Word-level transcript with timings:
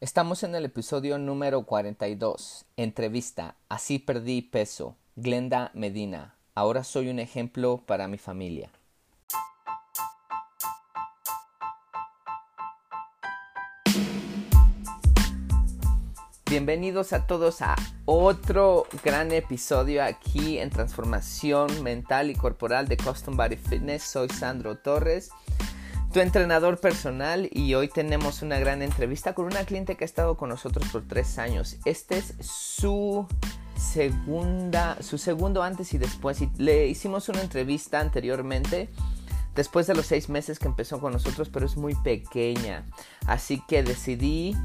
Estamos 0.00 0.44
en 0.44 0.54
el 0.54 0.64
episodio 0.64 1.18
número 1.18 1.64
42. 1.64 2.66
Entrevista. 2.76 3.56
Así 3.68 3.98
perdí 3.98 4.42
peso. 4.42 4.94
Glenda 5.16 5.72
Medina. 5.74 6.36
Ahora 6.54 6.84
soy 6.84 7.08
un 7.08 7.18
ejemplo 7.18 7.82
para 7.84 8.06
mi 8.06 8.16
familia. 8.16 8.70
Bienvenidos 16.48 17.12
a 17.12 17.26
todos 17.26 17.60
a 17.60 17.74
otro 18.04 18.86
gran 19.02 19.32
episodio 19.32 20.04
aquí 20.04 20.60
en 20.60 20.70
Transformación 20.70 21.82
Mental 21.82 22.30
y 22.30 22.36
Corporal 22.36 22.86
de 22.86 22.96
Custom 22.98 23.36
Body 23.36 23.56
Fitness. 23.56 24.04
Soy 24.04 24.28
Sandro 24.28 24.78
Torres 24.78 25.30
tu 26.18 26.22
entrenador 26.22 26.80
personal 26.80 27.48
y 27.52 27.74
hoy 27.74 27.86
tenemos 27.86 28.42
una 28.42 28.58
gran 28.58 28.82
entrevista 28.82 29.36
con 29.36 29.46
una 29.46 29.62
cliente 29.62 29.94
que 29.96 30.02
ha 30.02 30.04
estado 30.04 30.36
con 30.36 30.48
nosotros 30.48 30.88
por 30.88 31.06
tres 31.06 31.38
años. 31.38 31.76
Este 31.84 32.18
es 32.18 32.34
su 32.40 33.24
segunda, 33.76 35.00
su 35.00 35.16
segundo 35.16 35.62
antes 35.62 35.94
y 35.94 35.98
después. 35.98 36.40
Le 36.58 36.88
hicimos 36.88 37.28
una 37.28 37.40
entrevista 37.40 38.00
anteriormente 38.00 38.88
después 39.54 39.86
de 39.86 39.94
los 39.94 40.06
seis 40.06 40.28
meses 40.28 40.58
que 40.58 40.66
empezó 40.66 41.00
con 41.00 41.12
nosotros, 41.12 41.50
pero 41.50 41.66
es 41.66 41.76
muy 41.76 41.94
pequeña. 41.94 42.84
Así 43.28 43.62
que 43.68 43.84
decidí 43.84 44.56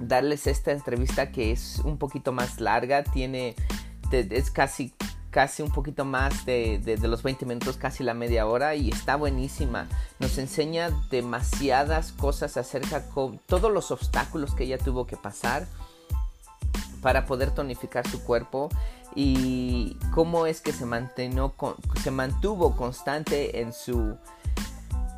darles 0.00 0.46
esta 0.46 0.72
entrevista 0.72 1.30
que 1.30 1.52
es 1.52 1.80
un 1.80 1.98
poquito 1.98 2.32
más 2.32 2.58
larga, 2.58 3.04
tiene, 3.04 3.54
es 4.10 4.50
casi 4.50 4.94
casi 5.30 5.62
un 5.62 5.70
poquito 5.70 6.04
más 6.04 6.44
de, 6.44 6.98
los 7.02 7.22
20 7.22 7.46
minutos, 7.46 7.76
casi 7.76 8.02
la 8.04 8.14
media 8.14 8.46
hora 8.46 8.74
y 8.74 8.90
está 8.90 9.16
buenísima. 9.16 9.88
Nos 10.18 10.38
enseña 10.38 10.90
demasiadas 11.10 12.12
cosas 12.12 12.56
acerca 12.56 13.00
de 13.00 13.38
todos 13.46 13.72
los 13.72 13.90
obstáculos 13.90 14.54
que 14.54 14.64
ella 14.64 14.78
tuvo 14.78 15.06
que 15.06 15.16
pasar 15.16 15.66
para 17.00 17.24
poder 17.24 17.52
tonificar 17.52 18.06
su 18.06 18.22
cuerpo 18.22 18.68
y 19.14 19.96
cómo 20.12 20.46
es 20.46 20.60
que 20.60 20.72
se, 20.72 20.84
se 22.02 22.10
mantuvo 22.10 22.76
constante 22.76 23.60
en 23.60 23.72
su, 23.72 24.16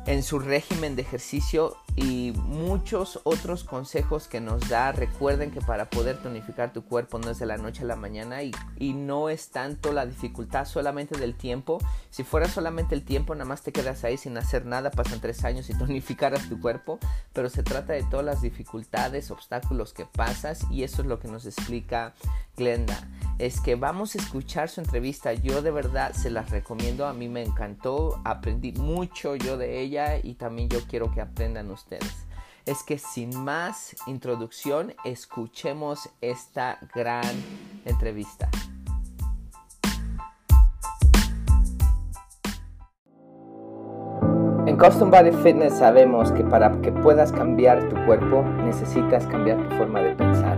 en 0.05 0.23
su 0.23 0.39
régimen 0.39 0.95
de 0.95 1.01
ejercicio 1.01 1.77
y 1.95 2.33
muchos 2.35 3.19
otros 3.23 3.63
consejos 3.63 4.27
que 4.27 4.41
nos 4.41 4.67
da. 4.67 4.91
Recuerden 4.91 5.51
que 5.51 5.61
para 5.61 5.89
poder 5.89 6.17
tonificar 6.17 6.73
tu 6.73 6.83
cuerpo 6.83 7.19
no 7.19 7.29
es 7.29 7.39
de 7.39 7.45
la 7.45 7.57
noche 7.57 7.83
a 7.83 7.87
la 7.87 7.95
mañana 7.95 8.41
y, 8.43 8.53
no 8.93 9.29
es 9.29 9.49
tanto 9.49 9.91
la 9.91 10.05
dificultad 10.05 10.65
solamente 10.65 11.17
del 11.17 11.35
tiempo. 11.35 11.79
Si 12.09 12.23
fuera 12.23 12.47
solamente 12.47 12.95
el 12.95 13.03
tiempo, 13.03 13.35
nada 13.35 13.45
más 13.45 13.61
te 13.61 13.71
quedas 13.71 14.03
ahí 14.03 14.17
sin 14.17 14.37
hacer 14.37 14.65
nada, 14.65 14.91
pasan 14.91 15.19
tres 15.19 15.43
años 15.43 15.69
y 15.69 15.73
tonificaras 15.77 16.47
tu 16.47 16.59
cuerpo, 16.59 16.99
pero 17.33 17.49
se 17.49 17.63
trata 17.63 17.93
de 17.93 18.03
todas 18.03 18.25
las 18.25 18.41
dificultades, 18.41 19.31
obstáculos 19.31 19.93
que 19.93 20.05
pasas 20.05 20.65
y 20.71 20.83
eso 20.83 21.01
es 21.01 21.07
lo 21.07 21.19
que 21.19 21.27
nos 21.27 21.45
explica 21.45 22.13
Glenda. 22.55 22.97
Es 23.39 23.59
que 23.59 23.75
vamos 23.75 24.15
a 24.15 24.19
escuchar 24.19 24.69
su 24.69 24.79
entrevista. 24.79 25.33
Yo 25.33 25.63
de 25.63 25.71
verdad 25.71 26.13
se 26.13 26.29
las 26.29 26.51
recomiendo. 26.51 27.07
A 27.07 27.13
mí 27.13 27.27
me 27.27 27.41
encantó. 27.41 28.21
Aprendí 28.23 28.73
mucho 28.73 29.35
yo 29.35 29.57
de 29.57 29.81
ella 29.81 30.19
y 30.21 30.35
también 30.35 30.69
yo 30.69 30.79
quiero 30.87 31.11
que 31.11 31.19
aprendan 31.19 31.71
ustedes 31.71 31.82
es 32.65 32.83
que 32.83 32.97
sin 32.97 33.37
más 33.43 33.95
introducción, 34.07 34.93
escuchemos 35.03 36.09
esta 36.21 36.79
gran 36.93 37.25
entrevista. 37.85 38.49
En 44.65 44.77
Custom 44.77 45.11
Body 45.11 45.31
Fitness 45.43 45.77
sabemos 45.77 46.31
que 46.31 46.43
para 46.43 46.71
que 46.81 46.91
puedas 46.91 47.33
cambiar 47.33 47.89
tu 47.89 48.05
cuerpo 48.05 48.43
necesitas 48.63 49.27
cambiar 49.27 49.57
tu 49.67 49.75
forma 49.75 49.99
de 49.99 50.15
pensar. 50.15 50.57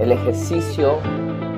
El 0.00 0.10
ejercicio 0.10 0.98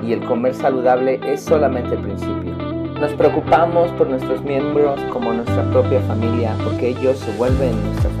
y 0.03 0.13
el 0.13 0.23
comer 0.25 0.53
saludable 0.53 1.19
es 1.25 1.41
solamente 1.41 1.95
el 1.95 2.01
principio. 2.03 2.55
Nos 2.99 3.11
preocupamos 3.13 3.91
por 3.93 4.07
nuestros 4.07 4.43
miembros 4.43 5.01
como 5.11 5.33
nuestra 5.33 5.63
propia 5.71 5.99
familia 6.01 6.55
porque 6.63 6.89
ellos 6.89 7.17
se 7.17 7.35
vuelven 7.37 7.71
nuestra 7.83 8.09
familia. 8.11 8.18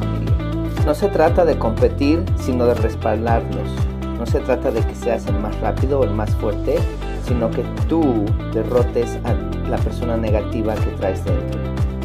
No 0.89 0.95
se 0.95 1.07
trata 1.07 1.45
de 1.45 1.55
competir, 1.55 2.25
sino 2.35 2.65
de 2.65 2.73
respaldarnos. 2.73 3.69
No 4.17 4.25
se 4.25 4.39
trata 4.39 4.71
de 4.71 4.81
que 4.81 4.95
seas 4.95 5.23
el 5.27 5.35
más 5.35 5.55
rápido 5.61 5.99
o 5.99 6.03
el 6.03 6.09
más 6.09 6.31
fuerte, 6.37 6.77
sino 7.27 7.51
que 7.51 7.63
tú 7.87 8.25
derrotes 8.51 9.19
a 9.23 9.35
la 9.69 9.77
persona 9.77 10.17
negativa 10.17 10.73
que 10.73 10.89
traes 10.97 11.23
dentro. 11.23 11.59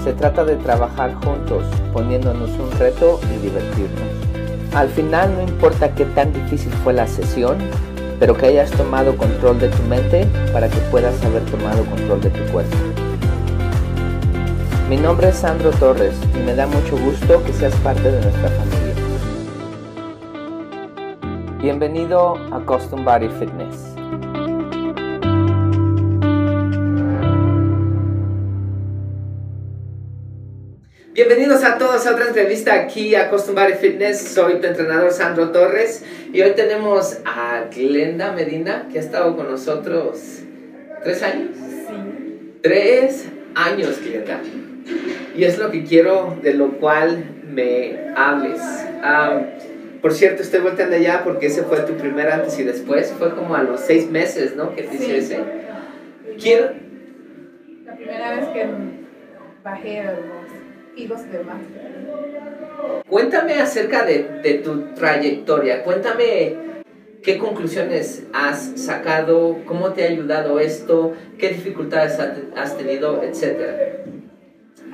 Se 0.04 0.12
trata 0.12 0.44
de 0.44 0.56
trabajar 0.56 1.14
juntos, 1.14 1.64
poniéndonos 1.94 2.50
un 2.50 2.70
reto 2.78 3.20
y 3.34 3.38
divertirnos. 3.38 4.74
Al 4.74 4.90
final 4.90 5.34
no 5.34 5.42
importa 5.44 5.94
qué 5.94 6.04
tan 6.04 6.34
difícil 6.34 6.70
fue 6.84 6.92
la 6.92 7.06
sesión, 7.06 7.56
pero 8.20 8.36
que 8.36 8.48
hayas 8.48 8.70
tomado 8.72 9.16
control 9.16 9.60
de 9.60 9.68
tu 9.70 9.82
mente 9.84 10.26
para 10.52 10.68
que 10.68 10.76
puedas 10.90 11.24
haber 11.24 11.42
tomado 11.46 11.86
control 11.86 12.20
de 12.20 12.28
tu 12.28 12.52
cuerpo. 12.52 12.76
Mi 14.88 14.98
nombre 14.98 15.30
es 15.30 15.36
Sandro 15.36 15.70
Torres 15.70 16.14
y 16.34 16.38
me 16.44 16.54
da 16.54 16.66
mucho 16.66 16.98
gusto 16.98 17.42
que 17.42 17.54
seas 17.54 17.74
parte 17.76 18.02
de 18.02 18.20
nuestra 18.20 18.50
familia. 18.50 18.94
Bienvenido 21.58 22.36
a 22.52 22.60
Custom 22.60 23.02
Body 23.02 23.30
Fitness. 23.30 23.94
Bienvenidos 31.14 31.64
a 31.64 31.78
todos 31.78 32.06
a 32.06 32.10
otra 32.10 32.26
entrevista 32.26 32.74
aquí 32.74 33.14
a 33.14 33.30
Custom 33.30 33.54
Body 33.54 33.74
Fitness. 33.80 34.20
Soy 34.20 34.60
tu 34.60 34.66
entrenador 34.66 35.10
Sandro 35.12 35.50
Torres 35.50 36.04
y 36.30 36.42
hoy 36.42 36.50
tenemos 36.50 37.20
a 37.24 37.70
Glenda 37.74 38.32
Medina 38.32 38.86
que 38.92 38.98
ha 38.98 39.00
estado 39.00 39.34
con 39.34 39.50
nosotros 39.50 40.40
tres 41.02 41.22
años. 41.22 41.56
Sí. 41.56 42.58
Tres 42.60 43.24
años, 43.54 43.98
Glenda. 44.02 44.42
Y 45.34 45.44
es 45.44 45.58
lo 45.58 45.70
que 45.70 45.84
quiero, 45.84 46.38
de 46.42 46.54
lo 46.54 46.78
cual 46.78 47.24
me 47.44 47.98
hables. 48.16 48.60
por 50.00 50.12
cierto, 50.12 50.42
estoy 50.42 50.60
volteando 50.60 50.96
allá 50.96 51.22
porque 51.24 51.46
ese 51.46 51.62
fue 51.62 51.80
tu 51.80 51.94
primer 51.94 52.30
antes 52.30 52.58
y 52.58 52.64
después. 52.64 53.12
Fue 53.18 53.34
como 53.34 53.54
a 53.54 53.62
los 53.62 53.80
seis 53.80 54.10
meses, 54.10 54.54
¿no? 54.56 54.74
Que 54.74 54.82
te 54.82 54.98
sí. 54.98 55.10
ese. 55.10 55.40
Quiero... 56.40 56.72
La 57.84 57.96
primera 57.96 58.36
vez 58.36 58.48
que 58.48 58.66
bajé 59.62 60.04
los 60.04 60.94
kilos 60.94 61.32
de 61.32 61.44
más. 61.44 61.56
Cuéntame 63.08 63.54
acerca 63.54 64.04
de, 64.04 64.40
de 64.42 64.54
tu 64.54 64.94
trayectoria. 64.94 65.82
Cuéntame 65.82 66.56
qué 67.22 67.38
conclusiones 67.38 68.24
has 68.32 68.72
sacado, 68.76 69.58
cómo 69.64 69.92
te 69.92 70.04
ha 70.04 70.10
ayudado 70.10 70.60
esto, 70.60 71.14
qué 71.38 71.48
dificultades 71.48 72.18
has 72.54 72.76
tenido, 72.76 73.22
etcétera. 73.22 74.04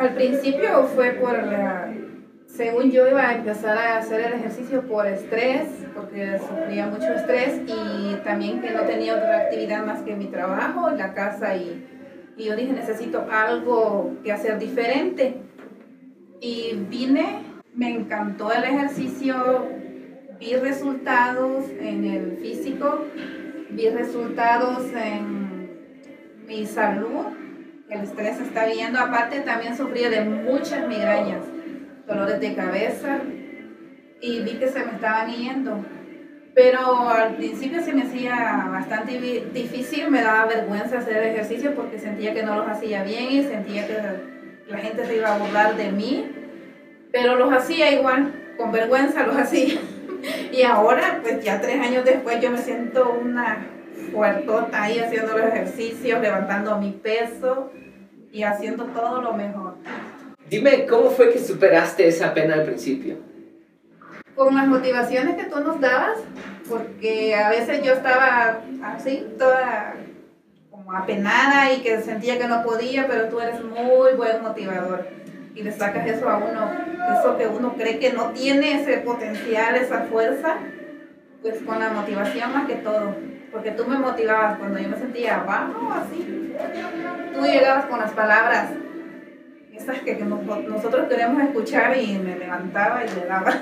Al 0.00 0.15
principio 0.15 0.84
fue 0.84 1.11
por, 1.11 1.37
según 2.47 2.91
yo 2.91 3.06
iba 3.06 3.21
a 3.21 3.34
empezar 3.34 3.77
a 3.77 3.99
hacer 3.99 4.21
el 4.21 4.33
ejercicio 4.33 4.81
por 4.88 5.06
estrés, 5.06 5.69
porque 5.94 6.38
sufría 6.38 6.87
mucho 6.87 7.12
estrés 7.12 7.61
y 7.66 8.15
también 8.25 8.62
que 8.62 8.71
no 8.71 8.84
tenía 8.84 9.15
otra 9.15 9.41
actividad 9.41 9.84
más 9.84 10.00
que 10.00 10.16
mi 10.16 10.25
trabajo, 10.28 10.91
la 10.93 11.12
casa 11.12 11.55
y, 11.55 11.87
y 12.39 12.44
yo 12.44 12.56
dije 12.56 12.72
necesito 12.72 13.27
algo 13.31 14.12
que 14.25 14.33
hacer 14.33 14.59
diferente. 14.59 15.34
Y 16.41 16.83
vine, 16.89 17.43
me 17.75 17.91
encantó 17.91 18.50
el 18.53 18.65
ejercicio, 18.65 19.66
vi 20.39 20.56
resultados 20.56 21.66
en 21.78 22.06
el 22.06 22.39
físico, 22.39 23.05
vi 23.69 23.91
resultados 23.91 24.83
en 24.94 25.69
mi 26.47 26.65
salud 26.65 27.40
el 27.91 28.01
estrés 28.03 28.41
está 28.41 28.67
viendo. 28.67 28.99
Aparte 28.99 29.41
también 29.41 29.77
sufría 29.77 30.09
de 30.09 30.23
muchas 30.23 30.87
migrañas, 30.87 31.43
dolores 32.06 32.41
de 32.41 32.55
cabeza 32.55 33.19
y 34.21 34.41
vi 34.41 34.53
que 34.53 34.69
se 34.69 34.84
me 34.84 34.93
estaban 34.93 35.31
yendo. 35.31 35.84
Pero 36.55 37.09
al 37.09 37.37
principio 37.37 37.83
se 37.83 37.92
me 37.92 38.03
hacía 38.03 38.69
bastante 38.71 39.19
difícil, 39.53 40.10
me 40.10 40.22
daba 40.22 40.47
vergüenza 40.47 40.98
hacer 40.98 41.16
el 41.19 41.28
ejercicio 41.28 41.75
porque 41.75 41.98
sentía 41.98 42.34
que 42.34 42.42
no 42.42 42.57
los 42.57 42.69
hacía 42.69 43.04
bien 43.04 43.31
y 43.31 43.42
sentía 43.42 43.87
que 43.87 43.97
la 44.69 44.78
gente 44.78 45.07
se 45.07 45.16
iba 45.16 45.34
a 45.34 45.39
burlar 45.39 45.77
de 45.77 45.92
mí. 45.92 46.27
Pero 47.13 47.37
los 47.37 47.53
hacía 47.53 47.92
igual, 47.92 48.54
con 48.57 48.72
vergüenza 48.72 49.27
los 49.27 49.37
hacía. 49.39 49.78
Y 50.53 50.63
ahora, 50.63 51.21
pues 51.22 51.42
ya 51.42 51.60
tres 51.60 51.81
años 51.81 52.04
después, 52.04 52.41
yo 52.41 52.51
me 52.51 52.59
siento 52.59 53.19
una 53.21 53.66
fuertota 54.13 54.83
ahí 54.83 54.99
haciendo 54.99 55.37
los 55.37 55.47
ejercicios, 55.47 56.21
levantando 56.21 56.79
mi 56.79 56.93
peso 56.93 57.71
y 58.33 58.43
haciendo 58.43 58.85
todo 58.87 59.23
lo 59.23 59.33
mejor. 59.33 59.75
Dime, 60.49 60.87
¿cómo 60.87 61.11
fue 61.11 61.33
que 61.33 61.39
superaste 61.39 62.09
esa 62.09 62.35
pena 62.35 62.55
al 62.55 62.65
principio? 62.65 63.17
Con 64.35 64.55
las 64.55 64.67
motivaciones 64.67 65.37
que 65.37 65.45
tú 65.45 65.61
nos 65.61 65.81
dabas, 65.81 66.19
porque 66.69 67.35
a 67.35 67.51
veces 67.51 67.83
yo 67.83 67.93
estaba 67.93 68.61
así, 68.83 69.27
toda 69.39 69.95
como 70.71 70.93
apenada 70.93 71.73
y 71.73 71.83
que 71.83 72.01
sentía 72.01 72.39
que 72.39 72.49
no 72.49 72.63
podía, 72.63 73.07
pero 73.07 73.29
tú 73.29 73.41
eres 73.41 73.63
muy 73.63 74.15
buen 74.17 74.43
motivador 74.43 75.07
y 75.55 75.63
le 75.63 75.73
sacas 75.73 76.07
eso 76.07 76.29
a 76.29 76.39
uno, 76.39 76.71
eso 77.19 77.37
que 77.37 77.47
uno 77.47 77.75
cree 77.75 77.99
que 77.99 78.13
no 78.13 78.31
tiene 78.31 78.81
ese 78.81 78.99
potencial, 78.99 79.77
esa 79.77 80.03
fuerza, 80.05 80.57
Pues 81.43 81.59
con 81.63 81.79
la 81.79 81.91
motivación 81.91 82.53
más 82.53 82.67
que 82.67 82.75
todo, 82.77 83.15
porque 83.53 83.73
tú 83.73 83.87
me 83.87 83.99
motivabas 83.99 84.59
cuando 84.59 84.79
yo 84.79 84.89
me 84.89 84.97
sentía 84.97 85.41
abajo, 85.41 85.93
así. 85.93 86.55
Tú 87.35 87.43
llegabas 87.43 87.87
con 87.87 87.99
las 87.99 88.13
palabras, 88.13 88.71
esas 89.75 90.01
que 90.01 90.15
nosotros 90.17 91.09
queremos 91.09 91.43
escuchar 91.43 91.97
y 91.97 92.19
me 92.19 92.39
levantaba 92.39 93.03
y 93.05 93.09
le 93.19 93.27
daba. 93.27 93.55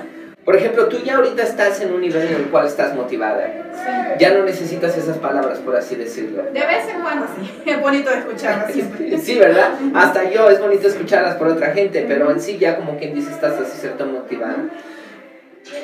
Por 0.43 0.55
ejemplo, 0.55 0.87
tú 0.87 0.97
ya 1.03 1.17
ahorita 1.17 1.43
estás 1.43 1.79
en 1.81 1.93
un 1.93 2.01
nivel 2.01 2.27
en 2.27 2.33
el 2.33 2.43
cual 2.45 2.65
estás 2.65 2.95
motivada. 2.95 3.45
Sí. 3.73 4.15
Ya 4.19 4.33
no 4.33 4.43
necesitas 4.43 4.97
esas 4.97 5.17
palabras, 5.17 5.59
por 5.59 5.75
así 5.75 5.95
decirlo. 5.95 6.43
De 6.43 6.59
vez 6.59 6.87
en 6.87 7.01
cuando 7.01 7.27
sí. 7.27 7.61
Es 7.69 7.81
bonito 7.81 8.09
escucharlas 8.09 8.71
siempre. 8.73 9.17
sí, 9.19 9.37
¿verdad? 9.37 9.73
Hasta 9.93 10.29
yo 10.31 10.49
es 10.49 10.59
bonito 10.59 10.87
escucharlas 10.87 11.35
por 11.35 11.47
otra 11.47 11.71
gente, 11.73 12.05
pero 12.07 12.31
en 12.31 12.39
sí 12.39 12.57
ya 12.57 12.77
como 12.77 12.97
quien 12.97 13.13
dice 13.13 13.31
estás 13.31 13.59
así 13.59 13.77
cierto 13.79 14.05
motivada. 14.05 14.57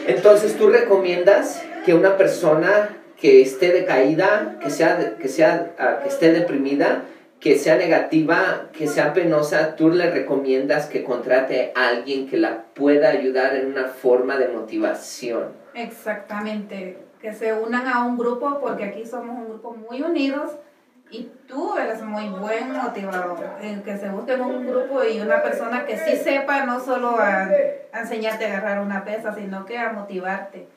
Entonces, 0.08 0.58
¿tú 0.58 0.70
recomiendas 0.70 1.62
que 1.86 1.94
una 1.94 2.18
persona 2.18 2.90
que 3.20 3.42
esté 3.42 3.72
decaída, 3.72 4.58
que, 4.62 4.70
sea, 4.70 5.18
que, 5.18 5.28
sea, 5.28 5.72
ah, 5.80 6.00
que 6.04 6.10
esté 6.10 6.32
deprimida, 6.32 7.04
que 7.40 7.58
sea 7.58 7.78
negativa, 7.78 8.70
que 8.74 8.88
sea 8.88 9.14
penosa, 9.14 9.76
tú 9.76 9.90
le 9.90 10.10
recomiendas 10.10 10.88
que 10.88 11.04
contrate 11.04 11.72
a 11.76 11.90
alguien 11.90 12.28
que 12.28 12.38
la 12.38 12.64
pueda 12.74 13.10
ayudar 13.10 13.56
en 13.56 13.68
una 13.68 13.86
forma 13.86 14.38
de 14.38 14.48
motivación. 14.48 15.50
Exactamente, 15.74 16.98
que 17.22 17.34
se 17.34 17.54
unan 17.54 17.88
a 17.88 18.04
un 18.06 18.18
grupo 18.18 18.60
porque 18.60 18.86
aquí 18.86 19.06
somos 19.06 19.38
un 19.38 19.50
grupo 19.50 19.74
muy 19.74 20.02
unidos 20.02 20.52
y 21.12 21.30
tú 21.48 21.78
eres 21.78 22.02
muy 22.02 22.28
buen 22.30 22.72
motivador. 22.72 23.38
que 23.84 23.98
se 23.98 24.10
busque 24.10 24.36
un 24.36 24.66
grupo 24.66 25.04
y 25.04 25.20
una 25.22 25.44
persona 25.44 25.86
que 25.86 25.98
sí 25.98 26.18
sepa 26.18 26.66
no 26.66 26.80
solo 26.80 27.18
a 27.20 27.48
enseñarte 27.94 28.46
a 28.46 28.58
agarrar 28.58 28.82
una 28.82 29.06
pesa, 29.06 29.34
sino 29.36 29.66
que 29.66 29.78
a 29.78 29.92
motivarte 29.92 30.68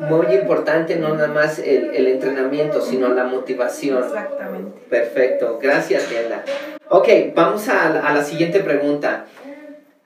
muy 0.00 0.34
importante 0.34 0.96
no 0.96 1.14
nada 1.14 1.28
más 1.28 1.58
el, 1.58 1.94
el, 1.94 2.08
entrenamiento, 2.08 2.80
sino 2.80 3.08
la 3.08 3.24
motivación. 3.24 4.02
Exactamente. 4.02 4.80
Perfecto, 4.90 5.58
gracias 5.62 6.04
Tienda. 6.08 6.44
Ok, 6.88 7.08
vamos 7.34 7.68
a, 7.68 8.06
a 8.06 8.14
la 8.14 8.24
siguiente 8.24 8.60
pregunta. 8.60 9.26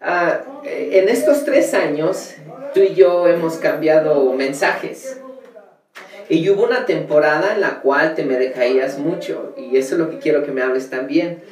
Ah, 0.00 0.40
en 0.64 1.08
estos 1.08 1.44
tres 1.44 1.74
años, 1.74 2.34
tú 2.72 2.80
y 2.80 2.94
yo 2.94 3.26
hemos 3.26 3.56
cambiado 3.56 4.32
mensajes. 4.32 5.20
Y 6.28 6.48
hubo 6.50 6.64
una 6.64 6.84
temporada 6.84 7.54
en 7.54 7.62
la 7.62 7.80
cual 7.80 8.14
te 8.14 8.24
me 8.24 8.36
decaías 8.36 8.98
mucho, 8.98 9.54
y 9.56 9.76
eso 9.76 9.94
es 9.94 10.00
lo 10.00 10.10
que 10.10 10.18
quiero 10.18 10.44
que 10.44 10.52
me 10.52 10.60
hables 10.60 10.90
también. 10.90 11.42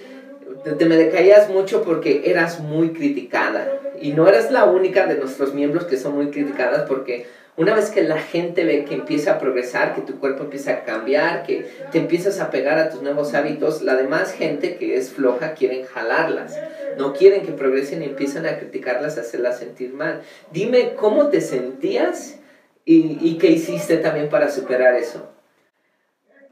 Te, 0.78 0.84
me 0.84 0.96
decaías 0.96 1.48
mucho 1.48 1.82
porque 1.82 2.22
eras 2.26 2.60
muy 2.60 2.90
criticada. 2.90 3.68
Y 4.00 4.12
no 4.12 4.28
eras 4.28 4.50
la 4.50 4.64
única 4.64 5.06
de 5.06 5.14
nuestros 5.14 5.54
miembros 5.54 5.84
que 5.84 5.96
son 5.96 6.14
muy 6.14 6.30
criticadas 6.30 6.86
porque 6.86 7.26
una 7.56 7.74
vez 7.74 7.90
que 7.90 8.02
la 8.02 8.18
gente 8.18 8.64
ve 8.64 8.84
que 8.84 8.94
empieza 8.94 9.32
a 9.32 9.38
progresar, 9.38 9.94
que 9.94 10.02
tu 10.02 10.18
cuerpo 10.18 10.44
empieza 10.44 10.72
a 10.72 10.84
cambiar, 10.84 11.42
que 11.42 11.66
te 11.90 11.98
empiezas 11.98 12.38
a 12.40 12.50
pegar 12.50 12.78
a 12.78 12.90
tus 12.90 13.00
nuevos 13.00 13.32
hábitos, 13.32 13.82
la 13.82 13.94
demás 13.94 14.32
gente 14.34 14.76
que 14.76 14.96
es 14.96 15.10
floja 15.10 15.54
quieren 15.54 15.86
jalarlas. 15.86 16.58
No 16.98 17.14
quieren 17.14 17.46
que 17.46 17.52
progresen 17.52 18.02
y 18.02 18.06
empiezan 18.06 18.46
a 18.46 18.58
criticarlas, 18.58 19.16
a 19.16 19.22
hacerlas 19.22 19.58
sentir 19.58 19.94
mal. 19.94 20.22
Dime 20.50 20.94
cómo 20.94 21.28
te 21.28 21.40
sentías 21.40 22.38
y, 22.84 23.18
y 23.20 23.38
qué 23.38 23.50
hiciste 23.50 23.96
también 23.98 24.28
para 24.28 24.50
superar 24.50 24.94
eso. 24.94 25.30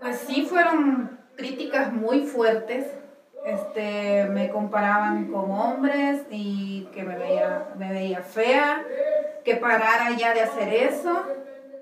Pues 0.00 0.18
sí, 0.26 0.46
fueron 0.48 1.18
críticas 1.36 1.92
muy 1.92 2.22
fuertes. 2.22 2.86
Este, 3.44 4.24
me 4.30 4.48
comparaban 4.48 5.30
con 5.30 5.50
hombres 5.50 6.22
y 6.30 6.88
que 6.94 7.02
me 7.02 7.18
veía, 7.18 7.68
me 7.76 7.92
veía 7.92 8.22
fea 8.22 8.82
que 9.44 9.56
parara 9.56 10.10
ya 10.16 10.34
de 10.34 10.40
hacer 10.40 10.72
eso 10.72 11.22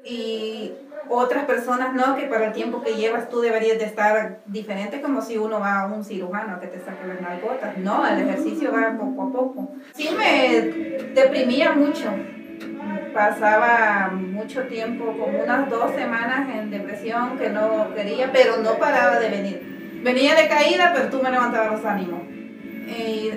y 0.05 0.73
otras 1.09 1.45
personas 1.45 1.95
no, 1.95 2.17
que 2.17 2.27
para 2.27 2.47
el 2.47 2.53
tiempo 2.53 2.83
que 2.83 2.95
llevas 2.95 3.29
tú 3.29 3.41
deberías 3.41 3.79
de 3.79 3.85
estar 3.85 4.41
diferente 4.47 5.01
como 5.01 5.21
si 5.23 5.39
uno 5.39 5.61
va 5.61 5.81
a 5.81 5.87
un 5.87 6.05
cirujano 6.05 6.61
que 6.61 6.69
te 6.69 6.79
saque 6.79 7.07
las 7.07 7.21
nalgotas. 7.21 7.77
No, 7.79 8.07
el 8.07 8.21
ejercicio 8.21 8.73
va 8.73 8.97
poco 8.99 9.23
a 9.23 9.33
poco. 9.33 9.73
Sí 9.95 10.11
me 10.17 10.61
deprimía 11.15 11.73
mucho. 11.73 12.11
Pasaba 13.13 14.11
mucho 14.11 14.63
tiempo, 14.69 15.05
como 15.05 15.43
unas 15.43 15.69
dos 15.69 15.93
semanas 15.93 16.49
en 16.49 16.71
depresión 16.71 17.39
que 17.39 17.51
no 17.51 17.95
quería, 17.95 18.31
pero 18.33 18.57
no 18.57 18.79
paraba 18.79 19.19
de 19.19 19.29
venir. 19.29 20.01
Venía 20.03 20.35
de 20.35 20.49
caída, 20.49 20.93
pero 20.95 21.11
tú 21.11 21.23
me 21.23 21.31
levantabas 21.31 21.73
los 21.73 21.85
ánimos. 21.85 22.23
Y 22.89 23.33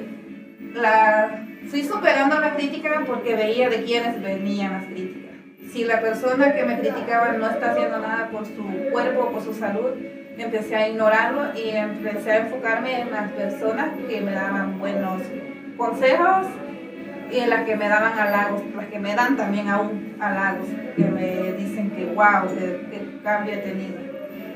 la 0.74 1.45
fui 1.70 1.84
superando 1.84 2.40
la 2.40 2.56
crítica 2.56 3.04
porque 3.06 3.36
veía 3.36 3.70
de 3.70 3.84
quiénes 3.84 4.22
venían 4.22 4.74
las 4.74 4.86
críticas. 4.86 5.36
Si 5.72 5.84
la 5.84 6.00
persona 6.00 6.54
que 6.54 6.64
me 6.64 6.80
criticaba 6.80 7.34
no 7.34 7.50
está 7.50 7.72
haciendo 7.72 8.00
nada 8.00 8.30
por 8.32 8.46
su 8.46 8.64
cuerpo 8.92 9.24
o 9.24 9.32
por 9.32 9.44
su 9.44 9.54
salud, 9.54 9.92
empecé 10.38 10.76
a 10.76 10.88
ignorarlo 10.90 11.58
y 11.58 11.70
empecé 11.70 12.32
a 12.32 12.38
enfocarme 12.38 13.02
en 13.02 13.12
las 13.12 13.32
personas 13.32 13.90
que 14.08 14.22
me 14.22 14.32
daban 14.32 14.80
buenos 14.80 15.22
consejos 15.78 16.48
y 17.32 17.40
en 17.40 17.50
las 17.50 17.66
que 17.66 17.76
me 17.76 17.90
daban 17.90 18.18
halagos, 18.18 18.62
las 18.76 18.86
que 18.88 19.00
me 19.00 19.16
dan 19.16 19.36
también 19.36 19.68
aún 19.68 20.16
halagos, 20.20 20.68
que 20.96 21.04
me 21.04 21.54
dicen 21.54 21.92
que 21.92 22.06
wow, 22.06 22.48
qué, 22.56 23.20
cambio 23.24 23.54
he 23.54 23.58
tenido. 23.58 23.98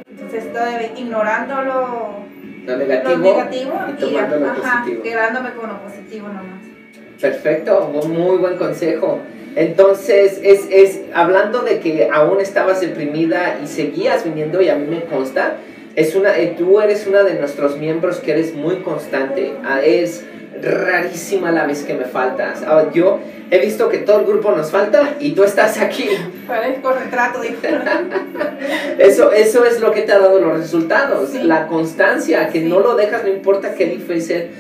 Entonces 0.09 0.45
estoy 0.45 1.01
ignorando 1.01 1.61
lo, 1.63 2.77
negativo, 2.77 3.73
y, 3.97 5.01
quedándome 5.01 5.51
con 5.51 5.69
lo 5.69 5.81
positivo 5.81 6.27
nomás. 6.27 6.68
Perfecto, 7.19 7.91
muy 8.07 8.37
buen 8.37 8.57
consejo. 8.57 9.19
Entonces, 9.55 10.39
es, 10.41 10.67
es 10.69 11.01
hablando 11.13 11.61
de 11.61 11.79
que 11.79 12.09
aún 12.11 12.39
estabas 12.39 12.79
deprimida 12.79 13.59
y 13.61 13.67
seguías 13.67 14.23
viniendo, 14.23 14.61
y 14.61 14.69
a 14.69 14.75
mí 14.75 14.85
me 14.87 15.03
consta, 15.03 15.57
es 15.95 16.15
una, 16.15 16.37
eh, 16.37 16.55
tú 16.57 16.79
eres 16.79 17.07
una 17.07 17.23
de 17.23 17.33
nuestros 17.33 17.77
miembros 17.77 18.19
que 18.19 18.31
eres 18.31 18.53
muy 18.53 18.77
constante. 18.77 19.53
Ah, 19.65 19.81
es 19.81 20.23
rarísima 20.61 21.51
la 21.51 21.65
vez 21.65 21.83
que 21.83 21.93
me 21.93 22.05
faltas. 22.05 22.63
Ah, 22.65 22.85
yo 22.93 23.19
he 23.51 23.59
visto 23.59 23.89
que 23.89 23.97
todo 23.97 24.19
el 24.19 24.25
grupo 24.25 24.51
nos 24.51 24.71
falta 24.71 25.15
y 25.19 25.31
tú 25.31 25.43
estás 25.43 25.77
aquí. 25.81 26.07
Parezco 26.47 26.93
retrato, 26.93 27.41
eso, 28.97 29.33
eso 29.33 29.65
es 29.65 29.81
lo 29.81 29.91
que 29.91 30.03
te 30.03 30.13
ha 30.13 30.19
dado 30.19 30.39
los 30.39 30.57
resultados. 30.57 31.33
La 31.33 31.67
constancia, 31.67 32.47
que 32.47 32.61
no 32.61 32.79
lo 32.79 32.95
dejas, 32.95 33.23
no 33.23 33.29
importa 33.29 33.73
qué 33.73 33.87
difícil 33.87 34.51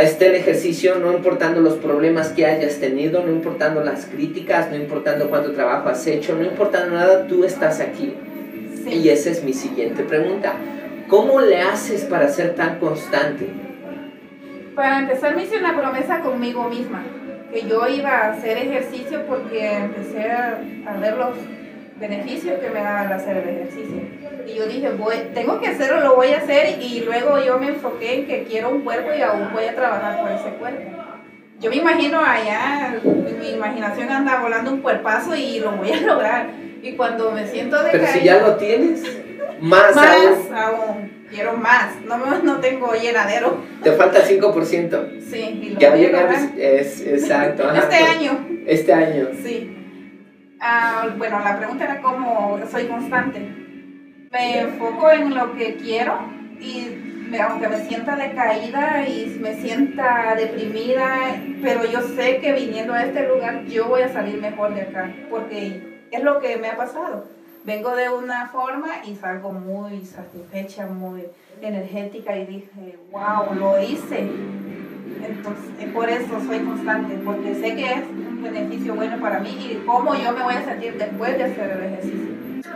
esté 0.00 0.28
el 0.28 0.34
ejercicio, 0.36 0.98
no 0.98 1.12
importando 1.12 1.60
los 1.60 1.74
problemas 1.74 2.28
que 2.30 2.46
hayas 2.46 2.78
tenido, 2.80 3.22
no 3.22 3.30
importando 3.30 3.84
las 3.84 4.06
críticas, 4.06 4.70
no 4.70 4.76
importando 4.76 5.28
cuánto 5.28 5.52
trabajo 5.52 5.88
has 5.88 6.06
hecho, 6.06 6.34
no 6.34 6.44
importando 6.44 6.96
nada, 6.96 7.26
tú 7.26 7.44
estás 7.44 7.80
aquí. 7.80 8.14
Y 8.86 9.08
esa 9.08 9.30
es 9.30 9.44
mi 9.44 9.52
siguiente 9.52 10.02
pregunta. 10.02 10.54
¿Cómo 11.08 11.40
le 11.40 11.60
haces 11.60 12.04
para 12.04 12.28
ser 12.28 12.54
tan 12.54 12.78
constante? 12.78 13.48
Para 14.74 15.00
empezar 15.00 15.36
me 15.36 15.44
hice 15.44 15.58
una 15.58 15.76
promesa 15.76 16.20
conmigo 16.20 16.68
misma, 16.68 17.04
que 17.52 17.68
yo 17.68 17.86
iba 17.86 18.10
a 18.10 18.32
hacer 18.32 18.56
ejercicio 18.56 19.26
porque 19.26 19.74
empecé 19.76 20.30
a, 20.30 20.58
a 20.86 20.96
ver 20.96 21.18
los 21.18 21.36
beneficios 22.02 22.58
que 22.58 22.68
me 22.68 22.80
daba 22.80 23.04
el 23.04 23.12
hacer 23.12 23.36
el 23.36 23.48
ejercicio. 23.48 24.02
Y 24.46 24.54
yo 24.54 24.66
dije, 24.66 24.90
voy, 24.90 25.14
tengo 25.32 25.60
que 25.60 25.68
hacerlo, 25.68 26.00
lo 26.00 26.16
voy 26.16 26.32
a 26.32 26.38
hacer 26.38 26.80
y 26.80 27.00
luego 27.00 27.42
yo 27.42 27.58
me 27.58 27.68
enfoqué 27.68 28.18
en 28.18 28.26
que 28.26 28.42
quiero 28.42 28.70
un 28.70 28.82
cuerpo 28.82 29.14
y 29.16 29.22
aún 29.22 29.52
voy 29.52 29.64
a 29.64 29.74
trabajar 29.74 30.20
por 30.20 30.32
ese 30.32 30.50
cuerpo. 30.58 30.82
Yo 31.60 31.70
me 31.70 31.76
imagino 31.76 32.20
allá, 32.20 32.96
mi 33.40 33.50
imaginación 33.50 34.10
anda 34.10 34.40
volando 34.40 34.72
un 34.72 34.82
cuerpazo 34.82 35.36
y 35.36 35.60
lo 35.60 35.72
voy 35.72 35.92
a 35.92 36.00
lograr. 36.06 36.50
Y 36.82 36.94
cuando 36.94 37.30
me 37.30 37.46
siento 37.46 37.80
de 37.80 37.90
Pero 37.92 38.06
si 38.08 38.24
ya 38.24 38.40
lo 38.40 38.56
tienes, 38.56 39.04
más, 39.60 39.94
más 39.94 40.50
aún. 40.52 41.22
Quiero 41.30 41.54
más, 41.54 41.94
no, 42.04 42.18
no 42.42 42.58
tengo 42.58 42.92
llenadero. 42.94 43.58
Te 43.82 43.92
falta 43.92 44.26
5%. 44.26 45.20
Sí, 45.20 45.60
y 45.62 45.70
lo 45.70 45.78
ya 45.78 45.90
voy 45.90 46.04
a 46.04 46.50
es, 46.58 47.06
exacto. 47.06 47.72
este 47.74 47.96
año. 47.96 48.46
Este 48.66 48.92
año. 48.92 49.28
Sí. 49.42 49.81
Ah, 50.64 51.08
bueno, 51.18 51.40
la 51.40 51.58
pregunta 51.58 51.82
era 51.82 52.00
cómo 52.00 52.56
soy 52.70 52.86
constante. 52.86 53.40
Me 54.30 54.60
enfoco 54.60 55.10
en 55.10 55.34
lo 55.34 55.54
que 55.54 55.74
quiero 55.74 56.20
y 56.60 56.86
aunque 57.36 57.66
me 57.66 57.84
sienta 57.84 58.14
decaída 58.14 59.08
y 59.08 59.38
me 59.40 59.54
sienta 59.54 60.36
deprimida, 60.36 61.34
pero 61.60 61.84
yo 61.84 62.00
sé 62.02 62.38
que 62.38 62.52
viniendo 62.52 62.92
a 62.92 63.02
este 63.02 63.26
lugar 63.26 63.64
yo 63.64 63.88
voy 63.88 64.02
a 64.02 64.12
salir 64.12 64.40
mejor 64.40 64.72
de 64.72 64.82
acá, 64.82 65.12
porque 65.28 66.06
es 66.12 66.22
lo 66.22 66.38
que 66.38 66.56
me 66.58 66.68
ha 66.68 66.76
pasado. 66.76 67.26
Vengo 67.64 67.96
de 67.96 68.10
una 68.10 68.46
forma 68.46 69.04
y 69.04 69.16
salgo 69.16 69.50
muy 69.50 70.04
satisfecha, 70.04 70.86
muy 70.86 71.24
energética 71.60 72.36
y 72.36 72.46
dije, 72.46 72.98
wow, 73.10 73.52
lo 73.52 73.82
hice. 73.82 74.30
Entonces, 75.24 75.92
por 75.92 76.08
eso 76.08 76.40
soy 76.46 76.58
constante, 76.60 77.18
porque 77.24 77.54
sé 77.54 77.74
que 77.74 77.84
es 77.84 78.02
un 78.28 78.42
beneficio 78.42 78.94
bueno 78.94 79.20
para 79.20 79.40
mí 79.40 79.50
y 79.50 79.82
cómo 79.86 80.14
yo 80.14 80.32
me 80.32 80.42
voy 80.42 80.54
a 80.54 80.64
sentir 80.64 80.94
después 80.98 81.36
de 81.36 81.44
hacer 81.44 81.70
el 81.70 81.92
ejercicio. 81.92 82.20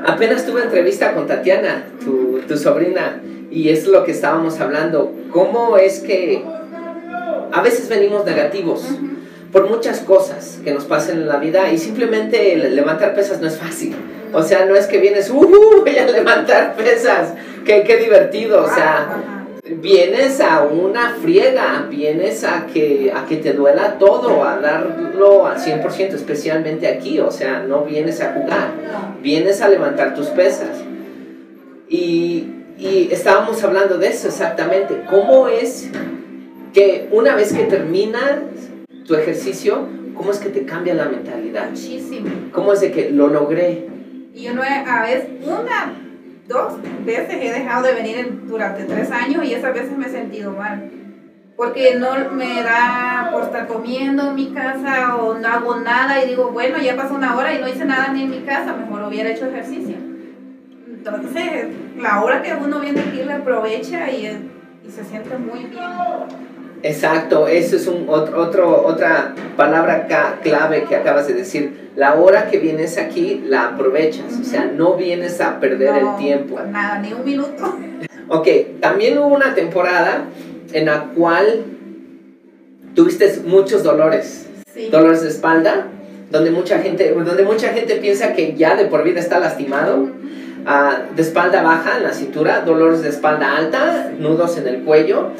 Apenas 0.04 0.44
tuve 0.44 0.62
entrevista 0.62 1.14
con 1.14 1.26
Tatiana, 1.26 1.86
tu, 2.04 2.40
tu 2.46 2.56
sobrina, 2.56 3.20
y 3.50 3.68
es 3.70 3.86
lo 3.86 4.04
que 4.04 4.12
estábamos 4.12 4.60
hablando. 4.60 5.12
¿Cómo 5.30 5.76
es 5.76 6.00
que 6.00 6.44
a 7.52 7.62
veces 7.62 7.88
venimos 7.88 8.24
negativos? 8.24 8.98
por 9.56 9.70
muchas 9.70 10.00
cosas 10.00 10.58
que 10.62 10.74
nos 10.74 10.84
pasan 10.84 11.18
en 11.18 11.28
la 11.28 11.38
vida 11.38 11.72
y 11.72 11.78
simplemente 11.78 12.56
levantar 12.56 13.14
pesas 13.14 13.40
no 13.40 13.48
es 13.48 13.56
fácil. 13.56 13.96
O 14.34 14.42
sea, 14.42 14.66
no 14.66 14.74
es 14.74 14.86
que 14.86 14.98
vienes, 14.98 15.30
uh, 15.30 15.80
voy 15.80 15.96
a 15.96 16.06
levantar 16.06 16.76
pesas, 16.76 17.32
qué, 17.64 17.82
qué 17.84 17.96
divertido, 17.96 18.62
o 18.62 18.68
sea, 18.68 19.35
vienes 19.68 20.40
a 20.40 20.62
una 20.62 21.16
friega, 21.20 21.87
vienes 21.90 22.44
a 22.44 22.66
que, 22.66 23.12
a 23.14 23.26
que 23.26 23.37
te 23.37 23.52
duela 23.52 23.99
todo, 23.99 24.44
a 24.44 24.58
darlo 24.58 25.46
al 25.46 25.58
100%, 25.58 26.14
especialmente 26.14 26.87
aquí, 26.87 27.18
o 27.20 27.30
sea, 27.30 27.61
no 27.61 27.85
vienes 27.85 28.20
a 28.20 28.32
jugar, 28.32 28.70
vienes 29.23 29.61
a 29.62 29.68
levantar 29.68 30.14
tus 30.14 30.28
pesas. 30.28 30.82
Y, 31.88 32.49
y 32.78 33.08
estábamos 33.11 33.62
hablando 33.64 33.99
de 33.99 34.08
eso 34.08 34.28
exactamente, 34.28 35.02
cómo 35.08 35.49
es 35.49 35.90
que 36.73 37.08
una 37.11 37.35
vez 37.35 37.52
que 37.52 37.64
terminas 37.64 38.40
tu 39.06 39.14
ejercicio, 39.14 39.87
¿cómo 40.14 40.30
es 40.30 40.38
que 40.38 40.50
te 40.50 40.64
cambia 40.64 40.94
la 40.94 41.06
mentalidad? 41.06 41.70
Muchísimo. 41.70 42.28
¿Cómo 42.52 42.73
es 42.73 42.80
de 42.80 42.92
que 42.92 43.11
lo 43.11 43.28
logré? 43.28 43.88
Y 44.35 44.42
yo 44.42 44.54
no 44.54 44.62
he, 44.62 44.68
a 44.68 45.02
veces, 45.02 45.28
una, 45.42 46.05
dos 46.48 46.74
veces 47.04 47.34
he 47.34 47.52
dejado 47.52 47.86
de 47.86 47.94
venir 47.94 48.42
durante 48.46 48.84
tres 48.84 49.10
años 49.10 49.44
y 49.44 49.54
esas 49.54 49.74
veces 49.74 49.96
me 49.96 50.06
he 50.06 50.10
sentido 50.10 50.52
mal. 50.52 50.90
Porque 51.56 51.96
no 51.98 52.30
me 52.32 52.62
da 52.62 53.30
por 53.32 53.44
estar 53.44 53.66
comiendo 53.66 54.28
en 54.28 54.34
mi 54.34 54.52
casa 54.52 55.16
o 55.16 55.38
no 55.38 55.48
hago 55.48 55.76
nada 55.76 56.22
y 56.22 56.28
digo, 56.28 56.50
bueno, 56.50 56.78
ya 56.78 56.96
pasó 56.96 57.14
una 57.14 57.34
hora 57.34 57.54
y 57.54 57.58
no 57.58 57.68
hice 57.68 57.84
nada 57.86 58.08
ni 58.12 58.24
en 58.24 58.30
mi 58.30 58.40
casa, 58.40 58.74
mejor 58.74 59.04
hubiera 59.04 59.30
hecho 59.30 59.46
ejercicio. 59.46 59.96
Entonces, 60.86 61.68
la 61.96 62.22
hora 62.22 62.42
que 62.42 62.52
uno 62.54 62.80
viene 62.80 63.00
aquí 63.00 63.22
le 63.22 63.32
aprovecha 63.32 64.10
y, 64.10 64.26
y 64.86 64.90
se 64.90 65.04
siente 65.04 65.38
muy 65.38 65.60
bien. 65.64 65.82
Exacto, 66.83 67.49
eso 67.49 67.76
es 67.76 67.87
un 67.87 68.06
otro, 68.09 68.85
otra 68.87 69.35
palabra 69.56 70.06
clave 70.42 70.85
que 70.88 70.97
acabas 70.97 71.26
de 71.26 71.35
decir. 71.35 71.87
La 71.97 72.14
hora 72.14 72.49
que 72.50 72.59
vienes 72.59 72.99
aquí 72.99 73.42
la 73.47 73.68
aprovechas, 73.68 74.38
o 74.40 74.45
sea, 74.45 74.66
no 74.66 74.95
vienes 74.95 75.40
a 75.40 75.59
perder 75.59 75.97
el 75.97 76.16
tiempo. 76.18 76.61
Nada, 76.61 76.99
ni 76.99 77.12
un 77.12 77.25
minuto. 77.25 77.78
Ok, 78.28 78.49
también 78.80 79.16
hubo 79.18 79.28
una 79.28 79.54
temporada 79.54 80.25
en 80.73 80.87
la 80.87 81.12
cual 81.14 81.62
tuviste 82.92 83.42
muchos 83.47 83.85
dolores, 83.85 84.49
dolores 84.90 85.23
de 85.23 85.28
espalda, 85.28 85.87
donde 86.33 86.50
mucha 86.50 86.80
gente, 86.80 87.12
donde 87.12 87.45
mucha 87.45 87.68
gente 87.68 87.95
piensa 87.95 88.33
que 88.33 88.56
ya 88.56 88.75
de 88.75 88.87
por 88.87 89.04
vida 89.04 89.21
está 89.21 89.38
lastimado. 89.38 90.09
Ah, 90.66 91.02
de 91.14 91.23
espalda 91.23 91.62
baja 91.62 91.99
en 91.99 92.02
la 92.02 92.12
cintura, 92.12 92.62
dolores 92.62 93.00
de 93.02 93.11
espalda 93.11 93.56
alta, 93.56 94.11
nudos 94.18 94.59
en 94.59 94.66
el 94.66 94.83
cuello 94.83 95.30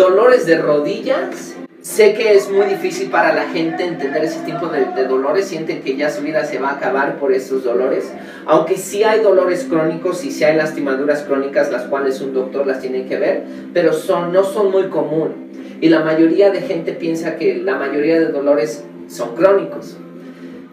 dolores 0.00 0.46
de 0.46 0.56
rodillas. 0.56 1.54
Sé 1.82 2.14
que 2.14 2.34
es 2.34 2.50
muy 2.50 2.64
difícil 2.64 3.10
para 3.10 3.34
la 3.34 3.44
gente 3.48 3.84
entender 3.84 4.24
ese 4.24 4.40
tipo 4.40 4.68
de, 4.68 5.04
dolores, 5.04 5.46
sienten 5.46 5.82
que 5.82 5.94
ya 5.94 6.08
su 6.08 6.22
vida 6.22 6.44
se 6.46 6.58
va 6.58 6.70
a 6.70 6.72
acabar 6.76 7.18
por 7.18 7.32
esos 7.32 7.64
dolores, 7.64 8.10
aunque 8.46 8.76
sí 8.76 9.02
hay 9.02 9.20
dolores 9.20 9.66
crónicos 9.68 10.24
y 10.24 10.30
sí 10.30 10.44
hay 10.44 10.56
lastimaduras 10.56 11.22
crónicas, 11.24 11.70
las 11.70 11.82
cuales 11.84 12.20
un 12.22 12.32
doctor 12.32 12.66
las 12.66 12.80
tiene 12.80 13.06
que 13.06 13.18
ver, 13.18 13.44
pero 13.74 13.92
son, 13.92 14.32
no 14.32 14.44
son 14.44 14.70
muy 14.70 14.88
común. 14.88 15.50
Y 15.82 15.90
la 15.90 16.00
mayoría 16.00 16.50
de 16.50 16.62
gente 16.62 16.92
piensa 16.92 17.36
que 17.36 17.56
la 17.56 17.76
mayoría 17.76 18.20
de 18.20 18.26
dolores 18.26 18.84
son 19.08 19.34
crónicos. 19.34 19.98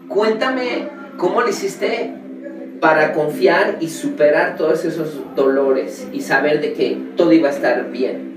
Cuéntame 0.08 0.88
cómo 1.18 1.42
le 1.42 1.50
hiciste 1.50 2.14
para 2.80 3.12
confiar 3.12 3.76
y 3.80 3.88
superar 3.88 4.56
todos 4.56 4.84
esos 4.86 5.20
dolores 5.34 6.06
y 6.12 6.22
saber 6.22 6.60
de 6.60 6.72
que 6.72 6.98
todo 7.16 7.32
iba 7.32 7.48
a 7.48 7.52
estar 7.52 7.90
bien. 7.90 8.27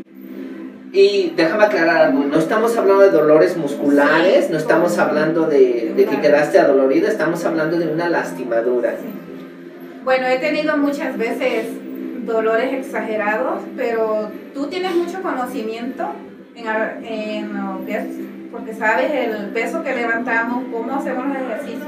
Y 0.93 1.31
déjame 1.37 1.63
aclarar 1.63 2.07
algo, 2.07 2.25
no 2.25 2.37
estamos 2.37 2.75
hablando 2.75 3.03
de 3.03 3.11
dolores 3.11 3.55
musculares, 3.55 4.49
no 4.49 4.57
estamos 4.57 4.97
hablando 4.97 5.45
de, 5.45 5.93
que 5.95 6.19
quedaste 6.19 6.59
adolorida, 6.59 7.07
estamos 7.07 7.45
hablando 7.45 7.77
de 7.77 7.87
una 7.87 8.09
lastimadura. 8.09 8.95
Bueno, 10.03 10.27
he 10.27 10.37
tenido 10.39 10.75
muchas 10.75 11.17
veces 11.17 11.67
dolores 12.25 12.73
exagerados, 12.73 13.61
pero 13.77 14.31
tú 14.53 14.67
tienes 14.67 14.93
mucho 14.93 15.21
conocimiento 15.21 16.09
en, 16.55 17.05
en 17.05 17.53
lo 17.53 17.79
porque 18.51 18.73
sabes 18.73 19.11
el 19.13 19.47
peso 19.51 19.81
que 19.83 19.95
levantamos, 19.95 20.65
cómo 20.73 20.93
hacemos 20.93 21.25
los 21.27 21.37
ejercicios. 21.37 21.87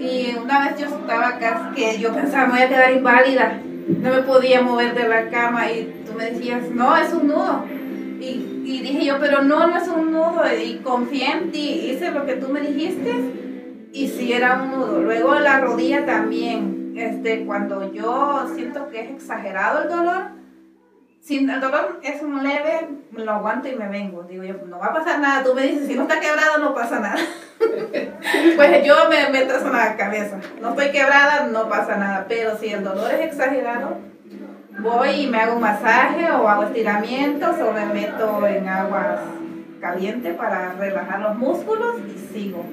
Y 0.00 0.34
una 0.42 0.66
vez 0.66 0.78
yo 0.78 0.86
estaba 0.86 1.28
acá, 1.28 1.72
que 1.76 1.98
yo 1.98 2.14
pensaba, 2.14 2.46
me 2.46 2.52
voy 2.52 2.62
a 2.62 2.68
quedar 2.70 2.92
inválida, 2.92 3.60
no 3.86 4.10
me 4.10 4.22
podía 4.22 4.62
mover 4.62 4.94
de 4.94 5.08
la 5.08 5.28
cama 5.28 5.70
y 5.70 6.04
tú 6.06 6.14
me 6.16 6.30
decías, 6.30 6.62
no, 6.70 6.96
es 6.96 7.12
un 7.12 7.28
nudo 7.28 7.64
y, 8.64 8.80
dije 8.80 9.04
yo, 9.04 9.18
pero 9.20 9.42
no, 9.42 9.66
no 9.66 9.76
es 9.76 9.88
un 9.88 10.12
nudo. 10.12 10.42
Y 10.56 10.76
confié 10.78 11.30
en 11.30 11.52
ti, 11.52 11.90
hice 11.90 12.10
lo 12.10 12.24
que 12.26 12.36
tú 12.36 12.48
me 12.48 12.60
dijiste 12.60 13.12
y 13.92 14.08
si 14.08 14.32
era 14.32 14.62
un 14.62 14.72
nudo. 14.72 15.00
Luego 15.00 15.34
la 15.34 15.60
rodilla 15.60 16.04
también. 16.04 16.94
Este, 16.96 17.44
cuando 17.44 17.92
yo 17.92 18.46
siento 18.54 18.88
que 18.88 19.00
es 19.00 19.10
exagerado 19.10 19.82
el 19.82 19.88
dolor, 19.88 20.22
si 21.20 21.38
el 21.38 21.60
dolor 21.60 22.00
es 22.02 22.22
un 22.22 22.42
leve, 22.42 22.88
lo 23.12 23.32
aguanto 23.32 23.68
y 23.68 23.76
me 23.76 23.88
vengo. 23.88 24.24
Digo 24.24 24.44
yo, 24.44 24.54
no 24.66 24.78
va 24.78 24.86
a 24.86 24.94
pasar 24.94 25.20
nada. 25.20 25.42
Tú 25.42 25.54
me 25.54 25.62
dices, 25.62 25.86
si 25.86 25.94
no 25.94 26.02
está 26.02 26.20
quebrado, 26.20 26.58
no 26.58 26.74
pasa 26.74 27.00
nada. 27.00 27.16
pues 28.56 28.86
yo 28.86 28.94
me 29.08 29.30
meto 29.30 29.56
en 29.56 29.72
la 29.72 29.96
cabeza. 29.96 30.38
No 30.60 30.70
estoy 30.70 30.90
quebrada, 30.90 31.46
no 31.46 31.68
pasa 31.68 31.96
nada. 31.96 32.26
Pero 32.28 32.58
si 32.58 32.68
el 32.68 32.84
dolor 32.84 33.10
es 33.10 33.20
exagerado, 33.20 33.98
voy 34.78 35.10
y 35.10 35.26
me 35.26 35.38
hago 35.38 35.54
un 35.54 35.60
masaje 35.60 36.30
o 36.30 36.48
hago 36.48 36.64
estiramientos 36.64 37.56
o 37.60 37.72
me 37.72 37.86
meto 37.86 38.46
en 38.46 38.68
agua 38.68 39.20
caliente 39.80 40.32
para 40.32 40.72
relajar 40.72 41.20
los 41.20 41.36
músculos 41.36 41.96
y 42.08 42.34
sigo. 42.34 42.64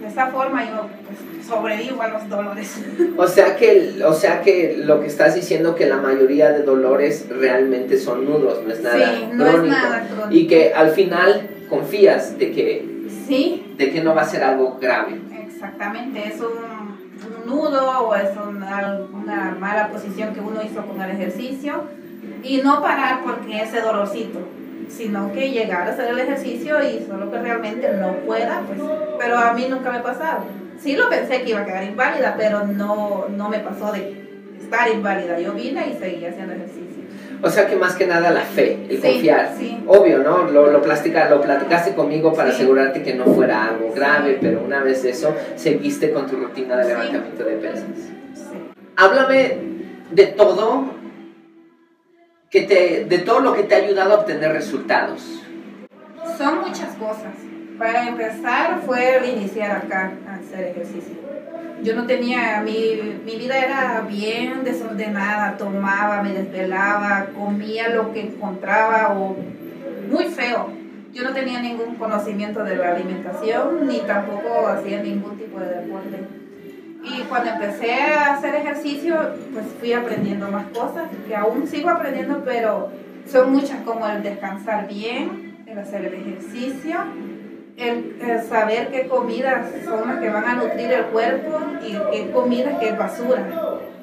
De 0.00 0.06
esa 0.06 0.28
forma 0.28 0.64
yo 0.64 0.88
pues, 1.06 1.46
sobrevivo 1.46 2.00
a 2.00 2.08
los 2.08 2.28
dolores. 2.28 2.80
O 3.18 3.26
sea 3.26 3.56
que, 3.56 4.02
o 4.02 4.14
sea 4.14 4.40
que 4.40 4.76
lo 4.78 5.00
que 5.00 5.08
estás 5.08 5.34
diciendo 5.34 5.74
que 5.74 5.86
la 5.86 5.98
mayoría 5.98 6.50
de 6.52 6.62
dolores 6.62 7.26
realmente 7.28 7.98
son 7.98 8.24
nudos, 8.24 8.64
no 8.64 8.72
es 8.72 8.80
nada 8.82 9.14
sí, 9.14 9.28
no 9.32 9.46
Es 9.46 9.62
nada 9.62 10.06
crónico. 10.08 10.28
Y 10.30 10.46
que 10.46 10.72
al 10.72 10.90
final 10.90 11.50
confías 11.68 12.38
de 12.38 12.52
que, 12.52 12.86
sí. 13.26 13.74
de 13.76 13.90
que 13.90 14.02
no 14.02 14.14
va 14.14 14.22
a 14.22 14.26
ser 14.26 14.42
algo 14.42 14.78
grave. 14.80 15.20
Exactamente, 15.46 16.28
es 16.28 16.40
un 16.40 16.89
nudo 17.50 18.08
o 18.08 18.14
es 18.14 18.30
una, 18.36 19.00
una 19.12 19.56
mala 19.58 19.88
posición 19.88 20.32
que 20.32 20.40
uno 20.40 20.62
hizo 20.62 20.86
con 20.86 21.00
el 21.02 21.10
ejercicio 21.10 21.84
y 22.42 22.58
no 22.62 22.80
parar 22.80 23.20
porque 23.22 23.62
ese 23.62 23.80
dolorcito, 23.80 24.40
sino 24.88 25.32
que 25.32 25.50
llegar 25.50 25.88
a 25.88 25.92
hacer 25.92 26.08
el 26.10 26.18
ejercicio 26.18 26.82
y 26.82 27.04
solo 27.06 27.30
que 27.30 27.38
realmente 27.38 27.92
no 27.94 28.14
pueda, 28.26 28.62
pues, 28.66 28.80
pero 29.18 29.38
a 29.38 29.52
mí 29.52 29.66
nunca 29.68 29.90
me 29.90 29.98
ha 29.98 30.02
pasado. 30.02 30.44
Sí 30.78 30.96
lo 30.96 31.10
pensé 31.10 31.42
que 31.42 31.50
iba 31.50 31.60
a 31.60 31.64
quedar 31.66 31.84
inválida, 31.84 32.34
pero 32.38 32.66
no, 32.66 33.26
no 33.28 33.48
me 33.50 33.58
pasó 33.58 33.92
de 33.92 34.28
estar 34.58 34.88
inválida. 34.88 35.38
Yo 35.38 35.52
vine 35.52 35.90
y 35.90 35.98
seguí 35.98 36.24
haciendo 36.24 36.54
ejercicio. 36.54 37.04
O 37.42 37.48
sea 37.48 37.66
que 37.66 37.76
más 37.76 37.94
que 37.94 38.06
nada 38.06 38.30
la 38.30 38.42
fe, 38.42 38.86
el 38.88 39.00
confiar. 39.00 39.54
Obvio, 39.86 40.18
¿no? 40.18 40.44
Lo, 40.50 40.70
lo, 40.70 40.82
plastica, 40.82 41.28
lo 41.30 41.40
platicaste 41.40 41.94
conmigo 41.94 42.34
para 42.34 42.50
asegurarte 42.50 43.02
que 43.02 43.14
no 43.14 43.24
fuera 43.24 43.64
algo 43.64 43.92
grave, 43.94 44.38
pero 44.40 44.62
una 44.62 44.82
vez 44.82 45.04
eso, 45.04 45.34
seguiste 45.56 46.12
con 46.12 46.26
tu 46.26 46.36
rutina 46.36 46.76
de 46.76 46.88
levantamiento 46.88 47.44
de 47.44 47.56
pesas. 47.56 47.84
Háblame 48.96 49.56
de 50.10 50.26
todo, 50.26 50.84
que 52.50 52.62
te, 52.62 53.06
de 53.06 53.18
todo 53.18 53.40
lo 53.40 53.54
que 53.54 53.62
te 53.62 53.74
ha 53.74 53.78
ayudado 53.78 54.14
a 54.14 54.20
obtener 54.20 54.52
resultados. 54.52 55.42
Son 56.36 56.60
muchas 56.60 56.94
cosas. 56.96 57.34
Para 57.78 58.08
empezar 58.08 58.82
fue 58.84 59.22
iniciar 59.34 59.70
acá 59.72 60.12
a 60.28 60.34
hacer 60.34 60.68
ejercicio 60.68 61.29
yo 61.82 61.94
no 61.94 62.06
tenía, 62.06 62.62
mi, 62.64 63.20
mi, 63.24 63.36
vida 63.36 63.58
era 63.58 64.00
bien 64.08 64.64
desordenada, 64.64 65.56
tomaba, 65.56 66.22
me 66.22 66.32
desvelaba, 66.32 67.28
comía 67.36 67.88
lo 67.88 68.12
que 68.12 68.20
encontraba 68.20 69.14
o 69.18 69.36
muy 70.10 70.24
feo. 70.26 70.68
Yo 71.12 71.24
no 71.24 71.32
tenía 71.32 71.60
ningún 71.60 71.96
conocimiento 71.96 72.62
de 72.62 72.76
la 72.76 72.94
alimentación 72.94 73.86
ni 73.86 73.98
tampoco 74.00 74.68
hacía 74.68 75.02
ningún 75.02 75.36
tipo 75.38 75.58
de 75.58 75.80
deporte. 75.80 76.18
Y 77.02 77.22
cuando 77.22 77.50
empecé 77.50 77.94
a 77.94 78.34
hacer 78.34 78.54
ejercicio, 78.54 79.16
pues 79.52 79.66
fui 79.78 79.92
aprendiendo 79.92 80.50
más 80.50 80.66
cosas, 80.68 81.08
que 81.26 81.34
aún 81.34 81.66
sigo 81.66 81.88
aprendiendo, 81.88 82.42
pero 82.44 82.90
son 83.26 83.52
muchas 83.52 83.80
como 83.84 84.06
el 84.06 84.22
descansar 84.22 84.86
bien, 84.86 85.64
el 85.66 85.78
hacer 85.78 86.04
el 86.04 86.14
ejercicio, 86.14 86.98
el, 87.80 88.42
saber 88.48 88.88
qué 88.88 89.08
comidas 89.08 89.66
son 89.84 90.08
las 90.08 90.18
que 90.20 90.28
van 90.28 90.44
a 90.44 90.54
nutrir 90.54 90.92
el 90.92 91.04
cuerpo 91.06 91.60
y 91.82 91.92
qué 92.12 92.30
comidas 92.30 92.78
que 92.78 92.88
es 92.90 92.98
basura, 92.98 93.46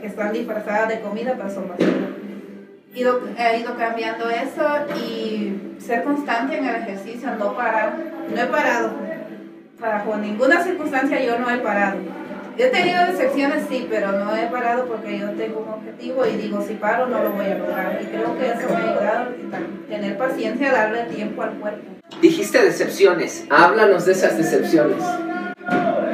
que 0.01 0.07
están 0.07 0.33
disfrazadas 0.33 0.89
de 0.89 0.99
comida 1.01 1.33
pero 1.37 1.49
son 1.49 1.69
basura. 1.69 2.07
Ido, 2.95 3.21
he 3.37 3.59
ido 3.59 3.75
cambiando 3.77 4.29
eso 4.29 4.65
y 4.99 5.75
ser 5.79 6.03
constante 6.03 6.57
en 6.57 6.65
el 6.65 6.75
ejercicio, 6.77 7.29
no 7.37 7.55
parar. 7.55 7.93
No 8.33 8.41
he 8.41 8.45
parado. 8.45 8.89
Bajo 9.79 10.17
ninguna 10.17 10.63
circunstancia 10.63 11.23
yo 11.23 11.37
no 11.37 11.49
he 11.49 11.57
parado. 11.59 11.99
He 12.57 12.69
tenido 12.69 13.05
decepciones, 13.05 13.65
sí, 13.69 13.85
pero 13.87 14.13
no 14.13 14.35
he 14.35 14.47
parado 14.47 14.85
porque 14.85 15.19
yo 15.19 15.29
tengo 15.33 15.59
un 15.59 15.73
objetivo 15.73 16.25
y 16.25 16.37
digo, 16.37 16.59
si 16.63 16.73
paro 16.73 17.05
no 17.05 17.21
lo 17.21 17.31
voy 17.33 17.45
a 17.45 17.57
lograr. 17.59 17.99
Y 18.01 18.05
creo 18.05 18.35
que 18.35 18.47
eso 18.47 18.67
me 18.67 18.75
ha 18.75 18.91
ayudado 18.91 19.29
a 19.53 19.89
tener 19.89 20.17
paciencia, 20.17 20.71
darle 20.71 21.03
tiempo 21.03 21.43
al 21.43 21.51
cuerpo. 21.59 21.96
Dijiste 22.21 22.63
decepciones, 22.63 23.45
háblanos 23.49 24.05
de 24.05 24.13
esas 24.13 24.37
decepciones. 24.37 25.03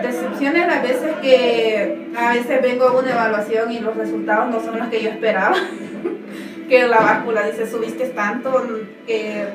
Decepciones 0.02 0.68
a 0.68 0.82
veces 0.82 1.16
que 1.22 2.10
a 2.18 2.34
veces 2.34 2.62
vengo 2.62 2.90
a 2.90 3.00
una 3.00 3.12
evaluación 3.12 3.72
y 3.72 3.80
los 3.80 3.96
resultados 3.96 4.50
no 4.50 4.60
son 4.60 4.80
los 4.80 4.90
que 4.90 5.02
yo 5.02 5.10
esperaba. 5.12 5.56
que 6.68 6.88
la 6.88 6.98
báscula 6.98 7.46
dice 7.46 7.70
subiste 7.70 8.08
tanto 8.10 8.66
que 9.08 9.46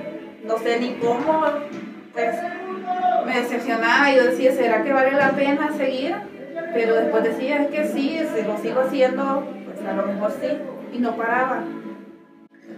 no 0.45 0.59
sé 0.59 0.81
ni 0.81 0.95
cómo, 0.95 1.45
pues 2.15 2.35
me 3.27 3.41
decepcionaba 3.41 4.11
y 4.11 4.17
yo 4.17 4.25
decía, 4.25 4.53
¿será 4.53 4.83
que 4.83 4.93
vale 4.93 5.13
la 5.13 5.33
pena 5.33 5.71
seguir? 5.77 6.17
Pero 6.73 6.95
después 6.95 7.25
decía, 7.25 7.63
es 7.63 7.69
que 7.69 7.89
sí, 7.89 8.21
si 8.35 8.43
lo 8.43 8.57
sigo 8.59 8.81
haciendo, 8.81 9.47
pues 9.67 9.87
a 9.87 9.93
lo 9.93 10.07
mejor 10.07 10.33
sí, 10.41 10.49
y 10.95 10.99
no 10.99 11.15
paraba. 11.17 11.63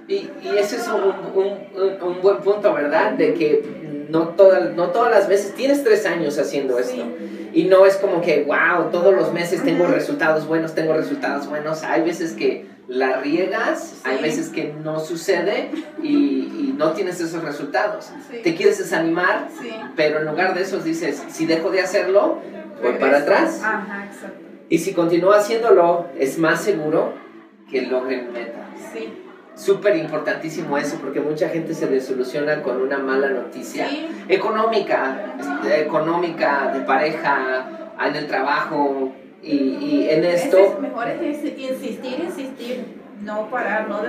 Y, 0.08 0.28
y 0.42 0.58
ese 0.58 0.76
es 0.76 0.88
un, 0.88 1.02
un, 1.34 2.02
un, 2.02 2.20
buen 2.20 2.38
punto, 2.38 2.74
¿verdad? 2.74 3.12
De 3.12 3.34
que 3.34 4.06
no, 4.08 4.28
todas 4.30 4.74
no 4.74 4.88
todas 4.88 5.10
las 5.10 5.28
veces, 5.28 5.54
tienes 5.54 5.84
tres 5.84 6.04
años 6.04 6.36
haciendo 6.38 6.78
esto, 6.78 7.04
y 7.52 7.64
no 7.64 7.86
es 7.86 7.96
como 7.96 8.20
que, 8.20 8.44
wow, 8.44 8.90
todos 8.90 9.14
los 9.14 9.32
meses 9.32 9.62
tengo 9.62 9.86
resultados 9.86 10.46
buenos, 10.46 10.74
tengo 10.74 10.94
resultados 10.94 11.48
buenos. 11.48 11.82
Hay 11.84 12.02
veces 12.02 12.32
que 12.32 12.66
la 12.88 13.20
riegas, 13.20 14.00
hay 14.04 14.20
veces 14.20 14.48
que 14.48 14.72
no 14.72 14.98
sucede 14.98 15.70
y, 16.02 16.08
y 16.08 16.74
no 16.76 16.92
tienes 16.92 17.20
esos 17.20 17.42
resultados. 17.42 18.10
Te 18.42 18.54
quieres 18.54 18.78
desanimar, 18.78 19.48
pero 19.96 20.20
en 20.20 20.26
lugar 20.26 20.54
de 20.54 20.62
eso 20.62 20.78
dices, 20.80 21.22
si 21.28 21.46
dejo 21.46 21.70
de 21.70 21.80
hacerlo, 21.80 22.38
voy 22.82 22.94
para 22.94 23.18
atrás. 23.18 23.60
Ajá, 23.62 24.06
exacto. 24.06 24.40
Y 24.68 24.78
si 24.78 24.92
continúo 24.92 25.32
haciéndolo, 25.32 26.06
es 26.18 26.38
más 26.38 26.62
seguro 26.62 27.14
que 27.70 27.82
logre 27.82 28.22
mi 28.22 28.30
meta. 28.32 28.68
Sí. 28.92 29.12
Súper 29.60 29.94
importantísimo 29.96 30.78
eso, 30.78 30.96
porque 31.02 31.20
mucha 31.20 31.50
gente 31.50 31.74
se 31.74 31.86
desilusiona 31.86 32.62
con 32.62 32.80
una 32.80 32.96
mala 32.96 33.28
noticia 33.28 33.86
económica, 34.26 35.34
este, 35.38 35.82
económica, 35.82 36.70
de 36.72 36.80
pareja, 36.80 37.92
en 38.02 38.16
el 38.16 38.26
trabajo, 38.26 39.12
y, 39.42 39.52
y 39.52 40.08
en 40.08 40.24
esto... 40.24 40.56
Es 40.56 40.80
mejor 40.80 41.08
es 41.08 41.44
insistir, 41.44 42.20
insistir, 42.24 42.86
no 43.20 43.50
parar, 43.50 43.86
no 43.86 44.00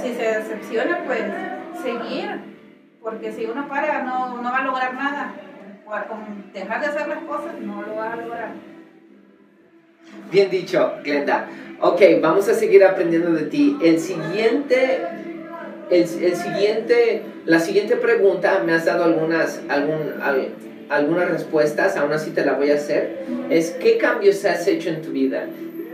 si 0.00 0.14
se 0.14 0.22
decepciona, 0.22 1.02
pues 1.04 1.24
seguir, 1.82 2.40
porque 3.02 3.32
si 3.32 3.46
uno 3.46 3.66
para 3.66 4.04
no, 4.04 4.40
no 4.40 4.52
va 4.52 4.58
a 4.58 4.62
lograr 4.62 4.94
nada, 4.94 5.34
o 5.86 6.08
con 6.08 6.52
dejar 6.52 6.80
de 6.80 6.86
hacer 6.86 7.08
las 7.08 7.24
cosas 7.24 7.54
no 7.60 7.82
lo 7.82 7.96
va 7.96 8.12
a 8.12 8.16
lograr. 8.16 8.73
Bien 10.30 10.50
dicho, 10.50 10.94
Glenda. 11.02 11.48
Ok, 11.80 12.00
vamos 12.20 12.48
a 12.48 12.54
seguir 12.54 12.84
aprendiendo 12.84 13.32
de 13.32 13.44
ti. 13.44 13.76
El 13.82 14.00
siguiente, 14.00 15.00
el, 15.90 16.02
el 16.02 16.36
siguiente, 16.36 17.22
la 17.44 17.58
siguiente 17.60 17.96
pregunta, 17.96 18.62
me 18.64 18.72
has 18.72 18.84
dado 18.84 19.04
algunas, 19.04 19.60
algún, 19.68 20.14
algunas 20.88 21.30
respuestas, 21.30 21.96
aún 21.96 22.12
así 22.12 22.30
te 22.30 22.44
la 22.44 22.54
voy 22.54 22.70
a 22.70 22.74
hacer, 22.74 23.26
es 23.50 23.70
¿qué 23.72 23.98
cambios 23.98 24.44
has 24.44 24.66
hecho 24.66 24.90
en 24.90 25.02
tu 25.02 25.10
vida? 25.10 25.46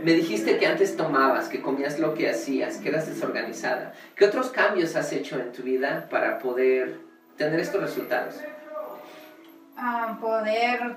Me 0.03 0.13
dijiste 0.13 0.57
que 0.57 0.65
antes 0.65 0.97
tomabas, 0.97 1.47
que 1.47 1.61
comías 1.61 1.99
lo 1.99 2.15
que 2.15 2.29
hacías, 2.29 2.77
que 2.77 2.89
eras 2.89 3.07
desorganizada. 3.07 3.93
¿Qué 4.15 4.25
otros 4.25 4.49
cambios 4.49 4.95
has 4.95 5.13
hecho 5.13 5.39
en 5.39 5.51
tu 5.51 5.61
vida 5.61 6.07
para 6.09 6.39
poder 6.39 6.95
tener 7.37 7.59
estos 7.59 7.81
resultados? 7.81 8.39
Uh, 9.77 10.19
poder 10.19 10.95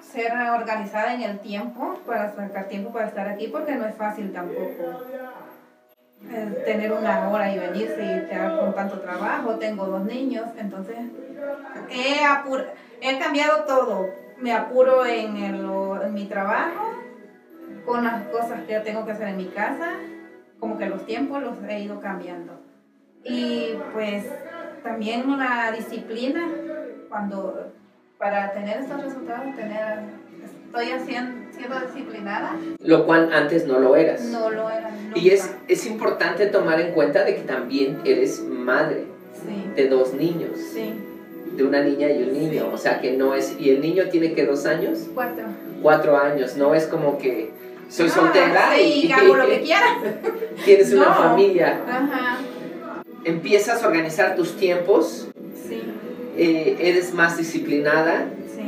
ser 0.00 0.32
organizada 0.32 1.14
en 1.14 1.22
el 1.22 1.38
tiempo, 1.40 1.98
para 2.06 2.34
sacar 2.34 2.68
tiempo 2.68 2.92
para 2.92 3.08
estar 3.08 3.28
aquí, 3.28 3.48
porque 3.48 3.74
no 3.74 3.86
es 3.86 3.94
fácil 3.94 4.32
tampoco 4.32 5.02
eh, 6.30 6.62
tener 6.64 6.92
una 6.92 7.28
hora 7.28 7.52
y 7.52 7.58
venirse 7.58 8.02
y 8.02 8.28
quedar 8.28 8.58
con 8.58 8.74
tanto 8.74 9.00
trabajo. 9.00 9.56
Tengo 9.56 9.86
dos 9.86 10.04
niños, 10.04 10.44
entonces 10.58 10.96
he, 11.90 12.20
he 13.00 13.18
cambiado 13.18 13.64
todo. 13.64 14.08
Me 14.38 14.52
apuro 14.52 15.06
en, 15.06 15.36
el, 15.36 15.66
en 16.02 16.14
mi 16.14 16.26
trabajo, 16.26 16.92
con 17.84 18.04
las 18.04 18.24
cosas 18.28 18.62
que 18.66 18.80
tengo 18.80 19.06
que 19.06 19.12
hacer 19.12 19.28
en 19.28 19.36
mi 19.36 19.46
casa, 19.46 19.92
como 20.58 20.76
que 20.76 20.86
los 20.86 21.06
tiempos 21.06 21.42
los 21.42 21.62
he 21.68 21.80
ido 21.80 22.00
cambiando. 22.00 22.60
Y 23.24 23.74
pues 23.92 24.24
también 24.82 25.38
la 25.38 25.72
disciplina, 25.72 26.46
cuando 27.08 27.72
para 28.18 28.52
tener 28.52 28.80
estos 28.80 29.02
resultados, 29.02 29.54
tener, 29.54 29.98
estoy 30.66 30.90
haciendo, 30.90 31.52
siendo 31.52 31.80
disciplinada. 31.80 32.56
Lo 32.80 33.06
cual 33.06 33.30
antes 33.32 33.66
no 33.66 33.78
lo 33.78 33.96
eras. 33.96 34.22
No 34.22 34.50
lo 34.50 34.70
era. 34.70 34.90
Y 35.14 35.30
es, 35.30 35.54
es 35.68 35.86
importante 35.86 36.46
tomar 36.46 36.80
en 36.80 36.92
cuenta 36.92 37.24
de 37.24 37.36
que 37.36 37.42
también 37.42 38.00
eres 38.04 38.42
madre 38.42 39.06
sí. 39.34 39.70
de 39.74 39.88
dos 39.88 40.14
niños. 40.14 40.52
Sí. 40.72 40.94
De 41.54 41.64
una 41.64 41.82
niña 41.82 42.10
y 42.10 42.22
un 42.22 42.32
niño. 42.32 42.70
O 42.72 42.78
sea 42.78 43.00
que 43.00 43.12
no 43.12 43.34
es... 43.34 43.56
¿Y 43.58 43.70
el 43.70 43.80
niño 43.80 44.04
tiene 44.10 44.34
que 44.34 44.44
dos 44.44 44.66
años? 44.66 45.08
Cuatro. 45.14 45.44
Cuatro 45.82 46.18
años. 46.18 46.56
No 46.56 46.74
es 46.74 46.86
como 46.86 47.18
que 47.18 47.50
soy 47.88 48.08
soltera 48.08 48.72
sí, 48.74 49.06
y 49.06 49.12
hago 49.12 49.36
lo 49.36 49.46
que 49.46 49.60
quiera. 49.64 49.98
Tienes 50.64 50.92
una 50.92 51.14
familia. 51.14 51.80
Ajá. 51.88 52.38
Empiezas 53.24 53.82
a 53.82 53.88
organizar 53.88 54.36
tus 54.36 54.56
tiempos. 54.56 55.25
Eh, 56.36 56.76
eres 56.80 57.14
más 57.14 57.36
disciplinada. 57.38 58.26
sí. 58.54 58.62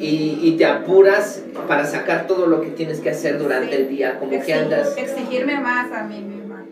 y, 0.00 0.38
y 0.42 0.56
te 0.56 0.64
apuras 0.64 1.42
para 1.66 1.84
sacar 1.84 2.26
todo 2.28 2.46
lo 2.46 2.60
que 2.60 2.68
tienes 2.70 3.00
que 3.00 3.10
hacer 3.10 3.38
durante 3.38 3.74
Sí. 3.76 3.82
el 3.82 3.88
día, 3.88 4.18
como 4.20 4.30
que 4.40 4.54
andas. 4.54 4.96
Exigirme 4.96 5.58
más 5.60 5.90
a 5.92 6.04
mí 6.04 6.20
misma. 6.20 6.64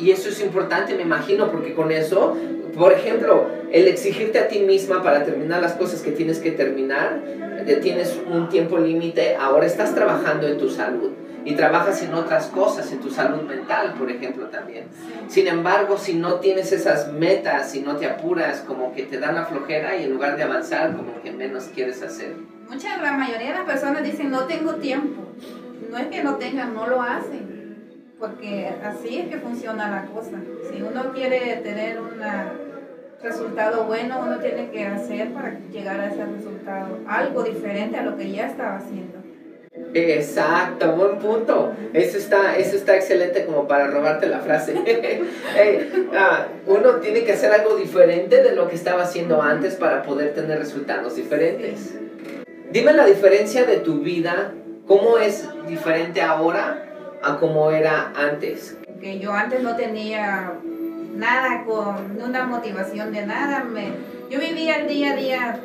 Y 0.00 0.10
eso 0.12 0.28
es 0.28 0.40
importante, 0.40 0.94
me 0.94 1.02
imagino, 1.02 1.50
porque 1.50 1.74
con 1.74 1.90
eso, 1.90 2.36
por 2.76 2.92
ejemplo, 2.92 3.46
el 3.72 3.88
exigirte 3.88 4.38
a 4.38 4.46
ti 4.48 4.60
misma 4.60 5.02
para 5.02 5.24
terminar 5.24 5.60
las 5.60 5.72
cosas 5.72 6.00
que 6.02 6.12
tienes 6.12 6.38
que 6.38 6.52
terminar, 6.52 7.20
eh, 7.66 7.78
tienes 7.82 8.16
un 8.32 8.48
tiempo 8.48 8.78
límite, 8.78 9.34
ahora 9.34 9.66
estás 9.66 9.92
trabajando 9.94 10.46
en 10.46 10.56
tu 10.58 10.68
salud 10.70 11.10
y 11.44 11.54
trabajas 11.54 12.02
en 12.02 12.14
otras 12.14 12.46
cosas, 12.46 12.90
en 12.90 13.00
tu 13.00 13.10
salud 13.10 13.42
mental, 13.42 13.94
por 13.98 14.10
ejemplo, 14.10 14.46
también. 14.46 14.86
Sin 15.28 15.46
embargo, 15.46 15.98
si 15.98 16.14
no 16.14 16.34
tienes 16.36 16.72
esas 16.72 17.12
metas, 17.12 17.70
si 17.70 17.80
no 17.80 17.96
te 17.96 18.06
apuras, 18.06 18.60
como 18.60 18.92
que 18.94 19.02
te 19.02 19.18
da 19.18 19.32
la 19.32 19.44
flojera 19.44 19.96
y 19.96 20.04
en 20.04 20.12
lugar 20.12 20.36
de 20.36 20.42
avanzar, 20.42 20.96
como 20.96 21.20
que 21.22 21.32
menos 21.32 21.64
quieres 21.74 22.02
hacer. 22.02 22.34
Mucha, 22.68 22.96
la 22.96 23.12
mayoría 23.12 23.48
de 23.48 23.54
las 23.54 23.64
personas 23.64 24.02
dicen 24.02 24.30
no 24.30 24.44
tengo 24.44 24.74
tiempo. 24.76 25.22
No 25.90 25.98
es 25.98 26.06
que 26.06 26.24
no 26.24 26.36
tengan, 26.36 26.74
no 26.74 26.86
lo 26.86 27.02
hacen. 27.02 27.54
Porque 28.18 28.72
así 28.82 29.18
es 29.18 29.28
que 29.28 29.38
funciona 29.38 29.90
la 29.90 30.06
cosa. 30.06 30.38
Si 30.70 30.80
uno 30.80 31.12
quiere 31.12 31.56
tener 31.56 32.00
un 32.00 32.20
resultado 33.22 33.84
bueno, 33.84 34.20
uno 34.24 34.38
tiene 34.38 34.70
que 34.70 34.86
hacer 34.86 35.32
para 35.32 35.58
llegar 35.70 36.00
a 36.00 36.06
ese 36.06 36.24
resultado. 36.24 37.00
Algo 37.06 37.42
diferente 37.42 37.98
a 37.98 38.02
lo 38.02 38.16
que 38.16 38.30
ya 38.30 38.46
estaba 38.46 38.76
haciendo. 38.76 39.23
Exacto, 39.92 40.92
buen 40.92 41.18
punto. 41.18 41.72
Eso 41.92 42.16
está, 42.18 42.56
eso 42.56 42.76
está 42.76 42.96
excelente 42.96 43.44
como 43.44 43.66
para 43.66 43.88
robarte 43.88 44.26
la 44.26 44.40
frase. 44.40 44.74
Ah, 46.16 46.46
uno 46.66 46.96
tiene 47.00 47.24
que 47.24 47.32
hacer 47.32 47.50
algo 47.50 47.76
diferente 47.76 48.40
de 48.40 48.54
lo 48.54 48.68
que 48.68 48.76
estaba 48.76 49.02
haciendo 49.02 49.42
antes 49.42 49.74
para 49.74 50.02
poder 50.02 50.32
tener 50.32 50.58
resultados 50.58 51.16
diferentes. 51.16 51.94
Dime 52.70 52.92
la 52.92 53.04
diferencia 53.04 53.64
de 53.64 53.78
tu 53.78 54.00
vida, 54.00 54.52
cómo 54.86 55.18
es 55.18 55.48
diferente 55.66 56.22
ahora 56.22 56.84
a 57.22 57.38
cómo 57.38 57.70
era 57.72 58.12
antes. 58.14 58.76
Que 59.00 59.18
yo 59.18 59.32
antes 59.32 59.62
no 59.62 59.74
tenía 59.74 60.52
nada 61.16 61.64
con 61.64 62.20
una 62.22 62.44
motivación 62.44 63.12
de 63.12 63.26
nada. 63.26 63.64
Me, 63.64 63.88
yo 64.30 64.38
vivía 64.38 64.76
el 64.78 64.88
día 64.88 65.12
a 65.12 65.16
día 65.16 65.60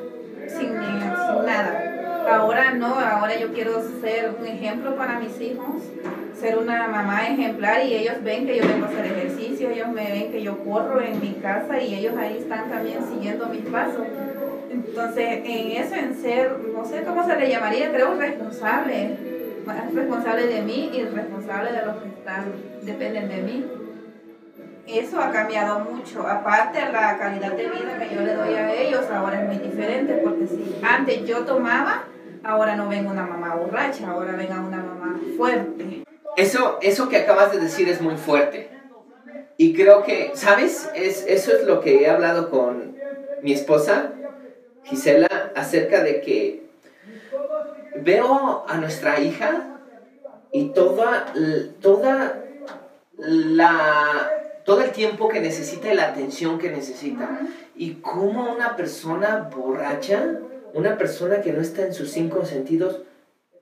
sin 0.47 0.73
nada. 0.73 1.88
Ahora 2.27 2.71
no, 2.73 2.99
ahora 2.99 3.39
yo 3.39 3.53
quiero 3.53 3.81
ser 4.01 4.35
un 4.39 4.45
ejemplo 4.45 4.95
para 4.95 5.19
mis 5.19 5.39
hijos, 5.41 5.83
ser 6.39 6.57
una 6.57 6.87
mamá 6.87 7.27
ejemplar 7.27 7.85
y 7.85 7.93
ellos 7.93 8.15
ven 8.23 8.45
que 8.45 8.57
yo 8.57 8.67
vengo 8.67 8.85
a 8.85 8.89
hacer 8.89 9.05
ejercicio, 9.05 9.69
ellos 9.69 9.89
me 9.89 10.11
ven 10.11 10.31
que 10.31 10.41
yo 10.41 10.57
corro 10.63 11.01
en 11.01 11.19
mi 11.19 11.33
casa 11.33 11.81
y 11.81 11.95
ellos 11.95 12.15
ahí 12.17 12.37
están 12.37 12.69
también 12.69 12.99
siguiendo 13.07 13.47
mis 13.47 13.61
pasos. 13.63 14.05
Entonces, 14.69 15.25
en 15.43 15.71
eso, 15.71 15.95
en 15.95 16.15
ser, 16.15 16.57
no 16.73 16.85
sé 16.85 17.03
cómo 17.03 17.25
se 17.25 17.35
le 17.35 17.49
llamaría, 17.49 17.91
creo 17.91 18.15
responsable, 18.15 19.17
responsable 19.93 20.47
de 20.47 20.61
mí 20.61 20.91
y 20.93 21.03
responsable 21.03 21.71
de 21.71 21.85
los 21.85 21.97
que 21.97 22.09
están, 22.09 22.45
dependen 22.83 23.29
de 23.29 23.41
mí. 23.41 23.65
Eso 24.91 25.19
ha 25.19 25.31
cambiado 25.31 25.79
mucho. 25.81 26.27
Aparte, 26.27 26.79
la 26.91 27.15
calidad 27.19 27.51
de 27.51 27.69
vida 27.69 27.99
que 27.99 28.15
yo 28.15 28.21
le 28.21 28.33
doy 28.33 28.55
a 28.55 28.73
ellos 28.73 29.05
ahora 29.11 29.43
es 29.43 29.47
muy 29.47 29.57
diferente, 29.57 30.21
porque 30.23 30.47
si 30.47 30.79
antes 30.81 31.25
yo 31.25 31.45
tomaba, 31.45 32.05
ahora 32.43 32.75
no 32.75 32.89
vengo 32.89 33.11
una 33.11 33.25
mamá 33.25 33.53
borracha, 33.53 34.09
ahora 34.09 34.31
venga 34.31 34.59
una 34.59 34.77
mamá 34.77 35.19
fuerte. 35.37 36.03
Eso, 36.35 36.79
eso 36.81 37.07
que 37.07 37.17
acabas 37.17 37.51
de 37.51 37.59
decir 37.59 37.87
es 37.87 38.01
muy 38.01 38.17
fuerte. 38.17 38.71
Y 39.57 39.75
creo 39.75 40.03
que, 40.03 40.31
¿sabes? 40.33 40.89
Es, 40.95 41.23
eso 41.27 41.55
es 41.55 41.67
lo 41.67 41.81
que 41.81 42.01
he 42.01 42.09
hablado 42.09 42.49
con 42.49 42.95
mi 43.43 43.53
esposa, 43.53 44.13
Gisela, 44.85 45.51
acerca 45.55 46.01
de 46.01 46.21
que 46.21 46.63
veo 47.97 48.65
a 48.67 48.77
nuestra 48.77 49.19
hija 49.19 49.79
y 50.51 50.69
toda, 50.69 51.27
toda 51.79 52.41
la 53.17 54.38
todo 54.69 54.81
el 54.81 54.91
tiempo 54.91 55.29
que 55.29 55.39
necesita 55.39 55.91
y 55.91 55.95
la 55.95 56.09
atención 56.09 56.59
que 56.59 56.69
necesita. 56.69 57.39
Y 57.75 57.95
cómo 57.95 58.53
una 58.53 58.75
persona 58.75 59.49
borracha, 59.51 60.41
una 60.75 60.95
persona 60.95 61.41
que 61.41 61.51
no 61.51 61.59
está 61.59 61.87
en 61.87 61.95
sus 61.95 62.11
cinco 62.11 62.45
sentidos, 62.45 62.99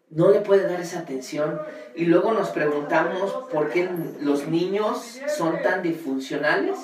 no 0.10 0.32
le 0.32 0.42
puede 0.42 0.68
dar 0.68 0.82
esa 0.82 1.00
atención. 1.00 1.62
Y 1.96 2.08
luego 2.08 2.34
nos 2.34 2.50
preguntamos 2.50 3.32
por 3.50 3.70
qué 3.70 3.88
los 4.20 4.50
niños 4.50 5.22
son 5.30 5.62
tan 5.62 5.82
disfuncionales 5.82 6.78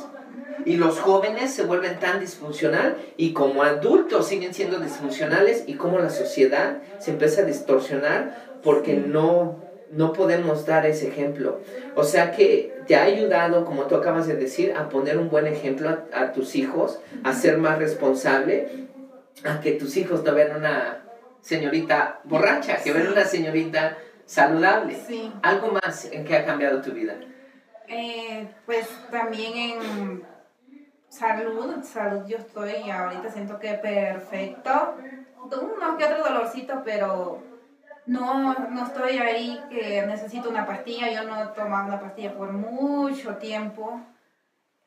y 0.63 0.77
los 0.77 1.01
jóvenes 1.01 1.51
se 1.51 1.63
vuelven 1.63 1.99
tan 1.99 2.21
disfuncional 2.21 2.95
y 3.17 3.33
como 3.33 3.61
adultos 3.63 4.25
siguen 4.29 4.53
siendo 4.53 4.79
disfuncionales 4.79 5.65
y 5.67 5.73
cómo 5.73 5.99
la 5.99 6.09
sociedad 6.09 6.77
se 6.99 7.11
empieza 7.11 7.41
a 7.41 7.45
distorsionar 7.45 8.61
porque 8.63 8.93
no, 8.93 9.59
no 9.91 10.13
podemos 10.13 10.65
dar 10.65 10.85
ese 10.85 11.09
ejemplo. 11.09 11.59
O 11.97 12.05
sea 12.05 12.31
que 12.31 12.72
te 12.87 12.95
ha 12.95 13.03
ayudado, 13.03 13.65
como 13.65 13.83
tú 13.83 13.95
acabas 13.95 14.27
de 14.27 14.35
decir, 14.35 14.73
a 14.75 14.89
poner 14.89 15.17
un 15.17 15.29
buen 15.29 15.47
ejemplo 15.47 16.05
a, 16.11 16.31
tus 16.31 16.55
hijos, 16.55 16.99
a 17.23 17.33
ser 17.33 17.57
más 17.57 17.79
responsable, 17.79 18.87
a 19.43 19.59
que 19.59 19.73
tus 19.73 19.97
hijos 19.97 20.23
no 20.23 20.33
vean 20.33 20.57
una 20.57 21.03
señorita 21.41 22.21
borracha, 22.23 22.77
que 22.77 22.93
vean 22.93 23.07
una 23.11 23.25
señorita 23.25 23.97
saludable. 24.25 24.97
¿Algo 25.41 25.71
más 25.71 26.05
en 26.11 26.25
que 26.25 26.37
ha 26.37 26.45
cambiado 26.45 26.81
tu 26.81 26.91
vida? 26.91 27.15
Eh, 27.87 28.47
pues 28.65 28.87
también 29.11 29.57
en 29.57 30.23
salud, 31.09 31.83
salud 31.83 32.25
yo 32.27 32.37
estoy 32.37 32.89
ahorita 32.89 33.29
siento 33.29 33.59
que 33.59 33.73
perfecto. 33.73 34.95
Uno 35.43 35.97
que 35.97 36.05
otro 36.05 36.23
dolorcito, 36.23 36.81
pero 36.83 37.52
no, 38.05 38.53
no 38.69 38.85
estoy 38.85 39.17
ahí 39.17 39.59
que 39.69 40.05
necesito 40.05 40.49
una 40.49 40.65
pastilla. 40.65 41.11
Yo 41.11 41.23
no 41.23 41.41
he 41.41 41.47
tomado 41.47 41.87
una 41.87 41.99
pastilla 41.99 42.33
por 42.33 42.51
mucho 42.51 43.37
tiempo. 43.37 44.01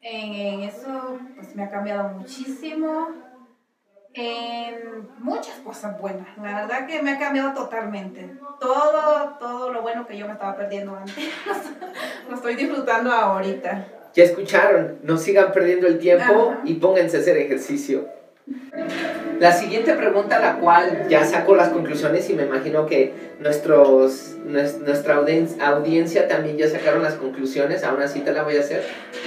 En, 0.00 0.60
eso 0.60 1.18
pues 1.34 1.54
me 1.56 1.64
ha 1.64 1.70
cambiado 1.70 2.08
muchísimo. 2.10 3.08
En 4.12 5.08
muchas 5.18 5.56
cosas 5.56 6.00
buenas. 6.00 6.26
La 6.38 6.62
verdad 6.62 6.86
que 6.86 7.02
me 7.02 7.12
ha 7.12 7.18
cambiado 7.18 7.52
totalmente. 7.52 8.30
Todo, 8.60 9.36
todo 9.38 9.72
lo 9.72 9.82
bueno 9.82 10.06
que 10.06 10.16
yo 10.16 10.26
me 10.26 10.32
estaba 10.32 10.56
perdiendo 10.56 10.96
antes, 10.96 11.14
lo 12.28 12.36
estoy 12.36 12.54
disfrutando 12.54 13.12
ahorita. 13.12 13.88
Ya 14.14 14.24
escucharon, 14.24 14.98
no 15.02 15.18
sigan 15.18 15.52
perdiendo 15.52 15.86
el 15.86 15.98
tiempo 15.98 16.54
y 16.64 16.74
pónganse 16.74 17.18
a 17.18 17.20
hacer 17.20 17.36
ejercicio. 17.36 18.08
La 19.38 19.52
siguiente 19.52 19.92
pregunta, 19.92 20.38
la 20.38 20.56
cual 20.56 21.08
ya 21.08 21.24
saco 21.24 21.54
las 21.54 21.68
conclusiones 21.68 22.28
y 22.30 22.34
me 22.34 22.44
imagino 22.44 22.86
que 22.86 23.34
nuestros, 23.38 24.34
nuestra 24.44 25.16
audiencia 25.16 26.26
también 26.26 26.56
ya 26.56 26.68
sacaron 26.70 27.02
las 27.02 27.14
conclusiones, 27.14 27.84
aún 27.84 28.00
así 28.00 28.20
te 28.20 28.32
la 28.32 28.44
voy 28.44 28.56
a 28.56 28.60
hacer. 28.60 28.82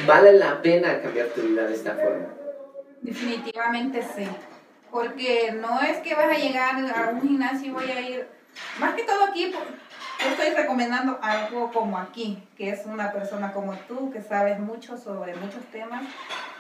¿Vale 0.08 0.34
la 0.34 0.62
pena 0.64 1.02
cambiar 1.02 1.28
tu 1.28 1.42
vida 1.42 1.68
de 1.68 1.76
esta 1.76 1.94
forma? 1.94 2.26
Definitivamente 3.02 4.02
sí, 4.02 4.28
porque 4.90 5.52
no 5.52 5.80
es 5.82 5.98
que 5.98 6.16
vas 6.16 6.36
a 6.36 6.40
llegar 6.40 6.76
a 6.76 7.10
un 7.12 7.22
gimnasio 7.22 7.68
y 7.68 7.72
voy 7.72 7.92
a 7.92 8.02
ir, 8.02 8.28
más 8.80 8.96
que 8.96 9.04
todo 9.04 9.26
aquí, 9.26 9.52
yo 9.52 10.30
estoy 10.30 10.50
recomendando 10.56 11.20
algo 11.22 11.72
como 11.72 11.98
aquí, 11.98 12.42
que 12.58 12.72
es 12.72 12.86
una 12.86 13.12
persona 13.12 13.54
como 13.54 13.74
tú, 13.88 14.12
que 14.12 14.22
sabes 14.22 14.60
mucho 14.60 14.98
sobre 14.98 15.36
muchos 15.36 15.64
temas 15.72 16.04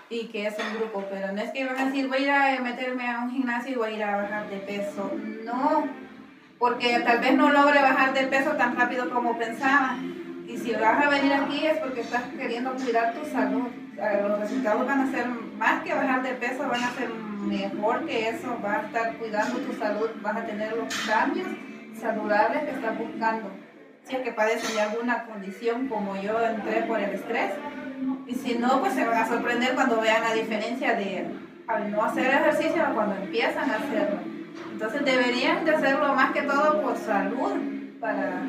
y 0.09 0.25
que 0.27 0.47
es 0.47 0.55
un 0.57 0.79
grupo, 0.79 1.05
pero 1.09 1.31
no 1.31 1.41
es 1.41 1.51
que 1.51 1.65
van 1.65 1.77
a 1.77 1.85
decir 1.85 2.07
voy 2.07 2.25
a 2.25 2.53
ir 2.53 2.59
a 2.59 2.63
meterme 2.63 3.07
a 3.07 3.19
un 3.19 3.31
gimnasio 3.31 3.71
y 3.73 3.75
voy 3.75 3.89
a 3.89 3.95
ir 3.95 4.03
a 4.03 4.17
bajar 4.17 4.49
de 4.49 4.57
peso. 4.57 5.11
No, 5.43 5.87
porque 6.57 6.99
tal 6.99 7.19
vez 7.19 7.35
no 7.35 7.49
logre 7.51 7.81
bajar 7.81 8.13
de 8.13 8.27
peso 8.27 8.51
tan 8.53 8.75
rápido 8.75 9.09
como 9.11 9.37
pensaba. 9.37 9.97
Y 10.47 10.57
si 10.57 10.71
vas 10.71 11.05
a 11.05 11.09
venir 11.09 11.33
aquí 11.33 11.65
es 11.65 11.77
porque 11.77 12.01
estás 12.01 12.23
queriendo 12.37 12.73
cuidar 12.73 13.13
tu 13.13 13.25
salud. 13.29 13.67
Los 13.97 14.39
resultados 14.39 14.87
van 14.87 15.01
a 15.01 15.11
ser 15.11 15.27
más 15.27 15.83
que 15.83 15.93
bajar 15.93 16.23
de 16.23 16.33
peso, 16.33 16.67
van 16.67 16.83
a 16.83 16.91
ser 16.93 17.09
mejor 17.09 18.05
que 18.05 18.29
eso. 18.29 18.57
Vas 18.63 18.83
a 18.83 18.87
estar 18.87 19.13
cuidando 19.17 19.59
tu 19.59 19.73
salud, 19.73 20.09
vas 20.21 20.37
a 20.37 20.45
tener 20.45 20.75
los 20.75 21.07
cambios 21.07 21.47
saludables 21.99 22.63
que 22.63 22.71
estás 22.71 22.97
buscando. 22.97 23.51
Si 24.05 24.15
es 24.15 24.21
que 24.21 24.31
padecen 24.31 24.75
de 24.75 24.81
alguna 24.81 25.25
condición 25.25 25.87
como 25.87 26.19
yo 26.19 26.43
entré 26.43 26.81
por 26.83 26.99
el 26.99 27.11
estrés, 27.11 27.51
y 28.27 28.35
si 28.35 28.55
no, 28.55 28.79
pues 28.79 28.93
se 28.93 29.05
van 29.05 29.17
a 29.17 29.27
sorprender 29.27 29.73
cuando 29.75 29.99
vean 30.01 30.21
la 30.21 30.33
diferencia 30.33 30.93
de 30.93 31.25
al 31.67 31.91
no 31.91 32.03
hacer 32.03 32.25
ejercicio 32.25 32.83
a 32.83 32.93
cuando 32.93 33.15
empiezan 33.15 33.69
a 33.69 33.75
hacerlo. 33.75 34.17
Entonces 34.71 35.05
deberían 35.05 35.65
de 35.65 35.75
hacerlo 35.75 36.13
más 36.13 36.31
que 36.31 36.41
todo 36.41 36.81
por 36.81 36.97
salud, 36.97 37.51
para, 37.99 38.41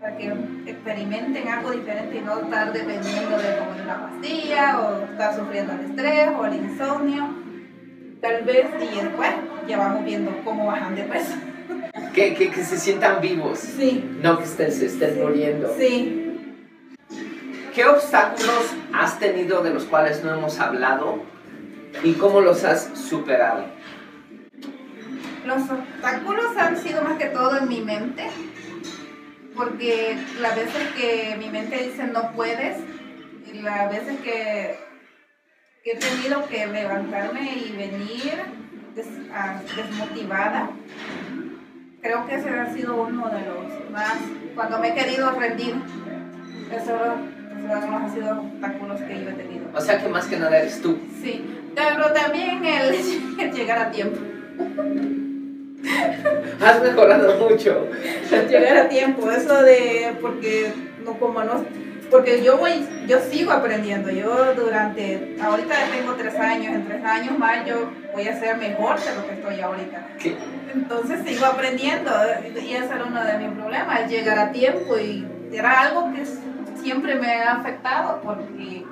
para 0.00 0.16
que 0.16 0.32
experimenten 0.66 1.48
algo 1.48 1.70
diferente 1.72 2.16
y 2.16 2.20
no 2.20 2.40
estar 2.40 2.72
dependiendo 2.72 3.36
de 3.36 3.58
comer 3.58 3.82
una 3.84 4.08
pastilla 4.08 4.80
o 4.80 5.04
estar 5.04 5.36
sufriendo 5.36 5.72
el 5.74 5.80
estrés 5.90 6.28
o 6.38 6.46
el 6.46 6.54
insomnio. 6.54 7.28
Tal 8.20 8.44
vez 8.44 8.66
y 8.80 9.00
después 9.00 9.30
ya 9.68 9.78
vamos 9.78 10.04
viendo 10.04 10.32
cómo 10.44 10.66
bajan 10.66 10.94
de 10.94 11.02
peso. 11.02 11.34
Que, 12.14 12.34
que, 12.34 12.50
que 12.50 12.64
se 12.64 12.78
sientan 12.78 13.20
vivos. 13.20 13.58
Sí. 13.58 14.18
No 14.22 14.38
que 14.38 14.44
estén, 14.44 14.72
se 14.72 14.86
estén 14.86 15.20
muriendo. 15.20 15.74
Sí. 15.78 16.25
¿Qué 17.76 17.84
obstáculos 17.84 18.74
has 18.94 19.18
tenido 19.18 19.62
de 19.62 19.68
los 19.68 19.84
cuales 19.84 20.24
no 20.24 20.32
hemos 20.32 20.58
hablado 20.60 21.22
y 22.02 22.14
cómo 22.14 22.40
los 22.40 22.64
has 22.64 22.84
superado? 22.98 23.66
Los 25.44 25.70
obstáculos 25.70 26.56
han 26.56 26.78
sido 26.78 27.02
más 27.02 27.18
que 27.18 27.26
todo 27.26 27.58
en 27.58 27.68
mi 27.68 27.82
mente, 27.82 28.30
porque 29.54 30.16
las 30.40 30.56
veces 30.56 30.88
que 30.96 31.36
mi 31.38 31.50
mente 31.50 31.76
dice 31.76 32.04
no 32.04 32.32
puedes, 32.32 32.78
y 33.46 33.58
las 33.60 33.92
veces 33.92 34.20
que, 34.20 34.78
he 35.84 35.96
tenido 35.98 36.48
que 36.48 36.66
levantarme 36.68 37.58
y 37.58 37.76
venir 37.76 38.42
desmotivada, 39.76 40.70
creo 42.00 42.26
que 42.26 42.36
ese 42.36 42.48
ha 42.48 42.72
sido 42.72 43.02
uno 43.02 43.28
de 43.28 43.42
los 43.42 43.90
más, 43.90 44.16
cuando 44.54 44.78
me 44.78 44.88
he 44.88 44.94
querido 44.94 45.30
rendir, 45.32 45.74
eso 46.72 46.96
han 47.72 48.12
sido 48.12 48.40
obstáculos 48.40 49.00
que 49.02 49.24
yo 49.24 49.30
he 49.30 49.32
tenido. 49.32 49.66
O 49.74 49.80
sea 49.80 50.00
que 50.00 50.08
más 50.08 50.26
que 50.26 50.36
nada 50.36 50.58
eres 50.58 50.80
tú. 50.80 50.98
Sí, 51.22 51.44
pero 51.74 52.12
también 52.12 52.64
el, 52.64 53.52
llegar 53.52 53.78
a 53.78 53.90
tiempo. 53.90 54.18
Has 56.60 56.82
mejorado 56.82 57.48
mucho. 57.48 57.88
llegar 58.48 58.76
a 58.76 58.88
tiempo, 58.88 59.30
eso 59.30 59.62
de, 59.62 60.16
porque 60.20 60.72
no 61.04 61.12
como 61.18 61.44
no, 61.44 61.64
porque 62.10 62.42
yo 62.42 62.56
voy, 62.56 62.86
yo 63.06 63.18
sigo 63.20 63.52
aprendiendo, 63.52 64.10
yo 64.10 64.54
durante, 64.54 65.36
ahorita 65.40 65.74
tengo 65.96 66.14
tres 66.14 66.34
años, 66.36 66.74
en 66.74 66.86
tres 66.86 67.04
años 67.04 67.38
más 67.38 67.66
yo 67.66 67.90
voy 68.12 68.28
a 68.28 68.38
ser 68.38 68.56
mejor 68.56 68.98
de 69.00 69.14
lo 69.14 69.26
que 69.26 69.34
estoy 69.34 69.60
ahorita. 69.60 70.08
Entonces 70.74 71.20
sigo 71.26 71.46
aprendiendo 71.46 72.10
y 72.54 72.74
ese 72.74 72.86
era 72.86 73.04
uno 73.04 73.24
de 73.24 73.38
mis 73.38 73.58
problemas, 73.58 74.10
llegar 74.10 74.38
a 74.38 74.52
tiempo 74.52 74.98
y 74.98 75.26
era 75.58 75.80
algo 75.80 76.12
que 76.12 76.24
siempre 76.80 77.14
me 77.16 77.32
ha 77.42 77.54
afectado 77.54 78.20
porque 78.22 78.84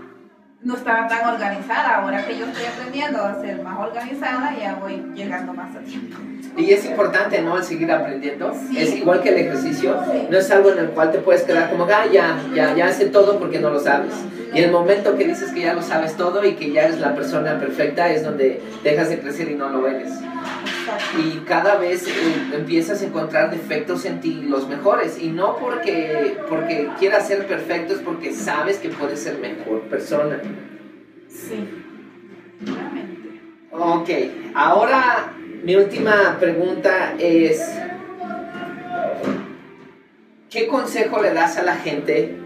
no 0.63 0.77
estaba 0.77 1.07
tan 1.07 1.35
organizada. 1.35 1.99
Ahora 1.99 2.27
que 2.27 2.39
yo 2.39 2.47
estoy 2.47 2.65
aprendiendo 2.65 3.23
a 3.23 3.41
ser 3.41 3.63
más 3.63 3.79
organizada, 3.79 4.55
ya 4.59 4.77
voy 4.77 5.05
llegando 5.15 5.53
más 5.53 5.77
a 5.77 5.81
tiempo. 5.81 6.17
Y 6.57 6.71
es 6.71 6.85
importante, 6.87 7.43
¿no? 7.43 7.59
El 7.59 7.65
seguir 7.65 7.91
aprendiendo. 7.93 8.53
Es 8.77 8.95
igual 8.97 9.21
que 9.21 9.31
el 9.31 9.47
ejercicio. 9.47 9.97
No 10.31 10.39
es 10.39 10.51
algo 10.51 10.71
en 10.71 10.79
el 10.79 10.89
cual 10.91 11.13
te 11.13 11.19
puedes 11.19 11.43
quedar 11.43 11.71
como, 11.71 11.85
ah, 11.85 12.07
ya, 12.11 12.39
ya, 12.55 12.75
ya 12.75 12.93
sé 12.93 13.07
todo 13.07 13.39
porque 13.39 13.59
no 13.59 13.71
lo 13.71 13.81
sabes. 13.81 14.15
Y 14.55 14.61
el 14.61 14.71
momento 14.71 15.17
que 15.17 15.25
dices 15.25 15.51
que 15.51 15.63
ya 15.63 15.75
lo 15.75 15.83
sabes 15.83 16.17
todo 16.17 16.45
y 16.45 16.55
que 16.55 16.71
ya 16.71 16.85
eres 16.85 17.01
la 17.01 17.15
persona 17.15 17.59
perfecta 17.59 18.09
es 18.11 18.23
donde 18.23 18.63
dejas 18.85 19.09
de 19.09 19.19
crecer 19.19 19.51
y 19.51 19.55
no 19.55 19.69
lo 19.69 19.89
eres. 19.89 20.13
Y 21.19 21.39
cada 21.47 21.77
vez 21.77 22.07
eh, 22.07 22.11
empiezas 22.53 23.03
a 23.03 23.07
encontrar 23.07 23.51
defectos 23.51 24.05
en 24.05 24.21
ti, 24.21 24.43
los 24.43 24.69
mejores. 24.69 25.19
Y 25.21 25.29
no 25.29 25.57
porque, 25.57 26.39
porque 26.49 26.91
quieras 26.99 27.27
ser 27.27 27.47
perfecto, 27.47 27.95
es 27.95 28.01
porque 28.01 28.33
sabes 28.33 28.79
que 28.79 28.89
puedes 28.91 29.21
ser 29.21 29.39
mejor 29.39 29.83
persona. 29.83 30.41
Sí, 31.29 31.69
realmente. 32.61 33.41
Ok, 33.71 34.09
ahora 34.55 35.33
mi 35.65 35.77
última 35.77 36.37
pregunta 36.39 37.15
es, 37.19 37.61
¿qué 40.51 40.69
consejo 40.69 41.23
le 41.23 41.33
das 41.33 41.57
a 41.57 41.63
la 41.63 41.77
gente 41.77 42.37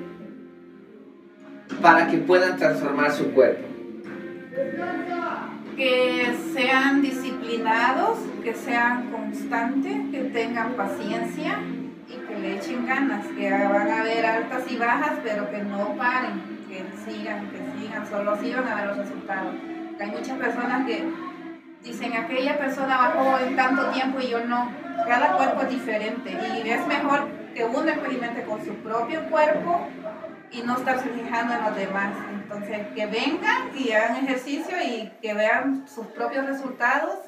para 1.83 2.09
que 2.09 2.19
puedan 2.19 2.57
transformar 2.57 3.13
su 3.13 3.33
cuerpo? 3.33 3.67
Que 5.79 6.35
sean 6.53 7.03
disciplinados, 7.03 8.19
que 8.43 8.53
sean 8.53 9.13
constantes, 9.13 10.11
que 10.11 10.23
tengan 10.25 10.73
paciencia 10.73 11.61
y 12.09 12.15
que 12.15 12.37
le 12.37 12.57
echen 12.57 12.85
ganas, 12.85 13.25
que 13.29 13.49
van 13.49 13.89
a 13.89 14.01
haber 14.01 14.27
altas 14.27 14.65
y 14.69 14.77
bajas, 14.77 15.21
pero 15.23 15.49
que 15.49 15.59
no 15.59 15.95
paren, 15.95 16.67
que 16.69 16.85
sigan, 17.05 17.49
que 17.51 17.59
sigan, 17.79 18.05
solo 18.09 18.33
así 18.33 18.53
van 18.53 18.67
a 18.67 18.75
ver 18.75 18.87
los 18.89 18.97
resultados. 18.99 19.55
Hay 20.01 20.11
muchas 20.11 20.37
personas 20.37 20.85
que 20.85 21.05
dicen 21.85 22.13
aquella 22.13 22.59
persona 22.59 22.97
bajó 22.97 23.39
en 23.39 23.55
tanto 23.55 23.91
tiempo 23.91 24.19
y 24.21 24.31
yo 24.31 24.45
no. 24.45 24.73
Cada 25.07 25.37
cuerpo 25.37 25.63
es 25.63 25.71
diferente 25.71 26.37
y 26.65 26.69
es 26.69 26.87
mejor 26.89 27.29
que 27.55 27.65
uno 27.65 27.89
experimente 27.89 28.43
con 28.43 28.65
su 28.65 28.75
propio 28.83 29.23
cuerpo 29.31 29.87
y 30.51 30.63
no 30.63 30.77
estarse 30.77 31.09
fijando 31.11 31.55
en 31.55 31.65
los 31.65 31.77
demás. 31.77 32.15
Entonces, 32.33 32.87
que 32.95 33.07
vengan 33.07 33.77
y 33.77 33.93
hagan 33.93 34.25
ejercicio 34.25 34.77
y 34.83 35.11
que 35.21 35.35
vean 35.35 35.87
sus 35.87 36.07
propios 36.07 36.47
resultados 36.47 37.19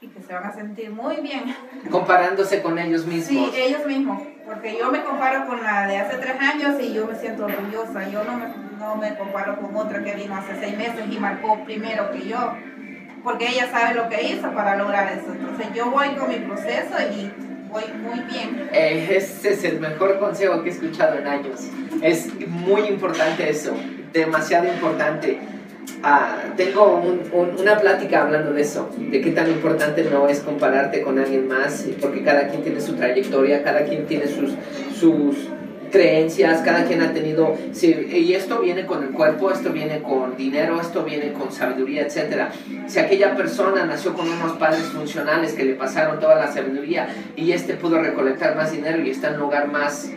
y 0.00 0.08
que 0.08 0.22
se 0.22 0.32
van 0.32 0.44
a 0.44 0.52
sentir 0.52 0.90
muy 0.90 1.16
bien. 1.16 1.54
Comparándose 1.90 2.62
con 2.62 2.78
ellos 2.78 3.04
mismos. 3.04 3.50
Sí, 3.52 3.60
ellos 3.60 3.84
mismos, 3.86 4.22
porque 4.46 4.78
yo 4.78 4.90
me 4.90 5.02
comparo 5.04 5.46
con 5.46 5.62
la 5.62 5.86
de 5.86 5.98
hace 5.98 6.16
tres 6.16 6.40
años 6.40 6.80
y 6.80 6.94
yo 6.94 7.06
me 7.06 7.14
siento 7.16 7.44
orgullosa. 7.44 8.08
Yo 8.08 8.24
no 8.24 8.36
me, 8.36 8.46
no 8.78 8.96
me 8.96 9.16
comparo 9.16 9.60
con 9.60 9.76
otra 9.76 10.02
que 10.02 10.14
vino 10.14 10.34
hace 10.36 10.58
seis 10.58 10.76
meses 10.76 11.04
y 11.10 11.18
marcó 11.18 11.62
primero 11.64 12.10
que 12.12 12.26
yo, 12.26 12.54
porque 13.22 13.48
ella 13.48 13.70
sabe 13.70 13.94
lo 13.94 14.08
que 14.08 14.22
hizo 14.22 14.50
para 14.52 14.76
lograr 14.76 15.12
eso. 15.12 15.32
Entonces 15.32 15.66
yo 15.74 15.90
voy 15.90 16.14
con 16.14 16.28
mi 16.28 16.36
proceso 16.36 16.94
y 17.12 17.49
voy 17.70 17.84
muy 18.02 18.20
bien. 18.30 18.68
Eh, 18.72 19.16
ese 19.16 19.52
es 19.52 19.64
el 19.64 19.80
mejor 19.80 20.18
consejo 20.18 20.62
que 20.62 20.70
he 20.70 20.72
escuchado 20.72 21.18
en 21.18 21.26
años. 21.26 21.60
Es 22.02 22.28
muy 22.48 22.82
importante 22.82 23.48
eso, 23.48 23.74
demasiado 24.12 24.66
importante 24.66 25.38
Ah, 26.02 26.36
tengo 26.56 27.02
una 27.58 27.78
plática 27.78 28.22
hablando 28.22 28.54
de 28.54 28.62
eso, 28.62 28.88
de 28.96 29.20
qué 29.20 29.32
tan 29.32 29.50
importante 29.50 30.04
no 30.04 30.28
es 30.28 30.40
compararte 30.40 31.02
con 31.02 31.18
alguien 31.18 31.46
más, 31.46 31.86
porque 32.00 32.22
cada 32.22 32.48
quien 32.48 32.62
tiene 32.62 32.80
su 32.80 32.94
trayectoria, 32.94 33.62
cada 33.62 33.84
quien 33.84 34.06
tiene 34.06 34.26
sus, 34.26 34.52
sus 34.98 35.48
creencias, 35.90 36.62
cada 36.62 36.84
quien 36.84 37.02
ha 37.02 37.12
tenido, 37.12 37.56
y 37.82 38.32
esto 38.32 38.60
viene 38.60 38.86
con 38.86 39.02
el 39.02 39.10
cuerpo, 39.10 39.50
esto 39.50 39.70
viene 39.70 40.02
con 40.02 40.36
dinero, 40.36 40.80
esto 40.80 41.04
viene 41.04 41.32
con 41.32 41.52
sabiduría, 41.52 42.02
etc. 42.02 42.48
Si 42.86 42.98
aquella 42.98 43.36
persona 43.36 43.84
nació 43.84 44.14
con 44.14 44.28
unos 44.28 44.52
padres 44.52 44.84
funcionales 44.84 45.52
que 45.52 45.64
le 45.64 45.74
pasaron 45.74 46.20
toda 46.20 46.36
la 46.36 46.52
sabiduría 46.52 47.08
y 47.36 47.52
este 47.52 47.74
pudo 47.74 48.00
recolectar 48.00 48.56
más 48.56 48.72
dinero 48.72 49.02
y 49.02 49.10
está 49.10 49.28
en 49.28 49.34
un 49.34 49.40
lugar 49.40 49.68
más 49.68 50.10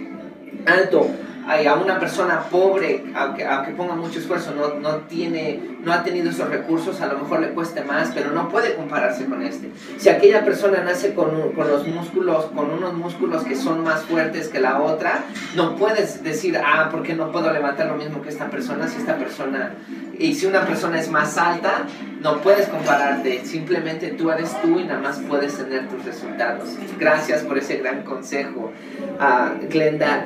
alto, 0.65 1.07
a 1.47 1.73
una 1.75 1.99
persona 1.99 2.43
pobre, 2.49 3.03
aunque, 3.15 3.45
aunque 3.45 3.71
ponga 3.73 3.95
mucho 3.95 4.19
esfuerzo, 4.19 4.53
no, 4.55 4.79
no, 4.79 4.97
tiene, 5.01 5.77
no 5.83 5.91
ha 5.91 6.03
tenido 6.03 6.29
esos 6.29 6.49
recursos, 6.49 7.01
a 7.01 7.07
lo 7.07 7.19
mejor 7.19 7.41
le 7.41 7.49
cueste 7.49 7.83
más, 7.83 8.11
pero 8.13 8.31
no 8.31 8.49
puede 8.49 8.75
compararse 8.75 9.25
con 9.25 9.41
este. 9.41 9.69
Si 9.97 10.09
aquella 10.09 10.45
persona 10.45 10.81
nace 10.83 11.13
con, 11.13 11.51
con 11.51 11.69
los 11.69 11.87
músculos, 11.87 12.45
con 12.45 12.71
unos 12.71 12.93
músculos 12.93 13.43
que 13.43 13.55
son 13.55 13.83
más 13.83 14.03
fuertes 14.03 14.47
que 14.47 14.59
la 14.59 14.81
otra, 14.81 15.25
no 15.55 15.75
puedes 15.75 16.23
decir, 16.23 16.57
ah, 16.57 16.89
porque 16.91 17.13
no 17.13 17.31
puedo 17.31 17.51
levantar 17.51 17.87
lo 17.87 17.95
mismo 17.95 18.21
que 18.21 18.29
esta 18.29 18.49
persona 18.49 18.87
si 18.87 18.97
esta 18.97 19.17
persona... 19.17 19.73
Y 20.17 20.35
si 20.35 20.45
una 20.45 20.63
persona 20.63 20.99
es 20.99 21.09
más 21.09 21.39
alta, 21.39 21.87
no 22.21 22.39
puedes 22.41 22.67
compararte, 22.67 23.43
simplemente 23.45 24.11
tú 24.11 24.29
eres 24.29 24.55
tú 24.61 24.79
y 24.79 24.83
nada 24.83 24.99
más 24.99 25.19
puedes 25.27 25.57
tener 25.57 25.89
tus 25.89 26.05
resultados. 26.05 26.69
Gracias 26.99 27.41
por 27.41 27.57
ese 27.57 27.77
gran 27.77 28.03
consejo, 28.03 28.71
uh, 29.19 29.67
Glenda 29.69 30.25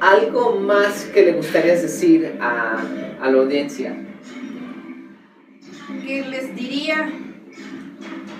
algo 0.00 0.56
más 0.60 1.04
que 1.06 1.24
le 1.24 1.32
gustaría 1.32 1.74
decir 1.74 2.38
a, 2.40 2.82
a 3.20 3.30
la 3.30 3.38
audiencia. 3.38 3.96
Que 6.04 6.24
les 6.24 6.54
diría 6.54 7.10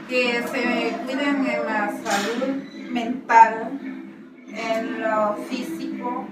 que 0.08 0.42
se 0.52 0.96
cuiden 1.04 1.46
en 1.46 1.64
la 1.64 1.92
salud 2.04 2.62
mental, 2.90 3.80
en 4.48 5.00
lo 5.02 5.36
físico, 5.48 6.28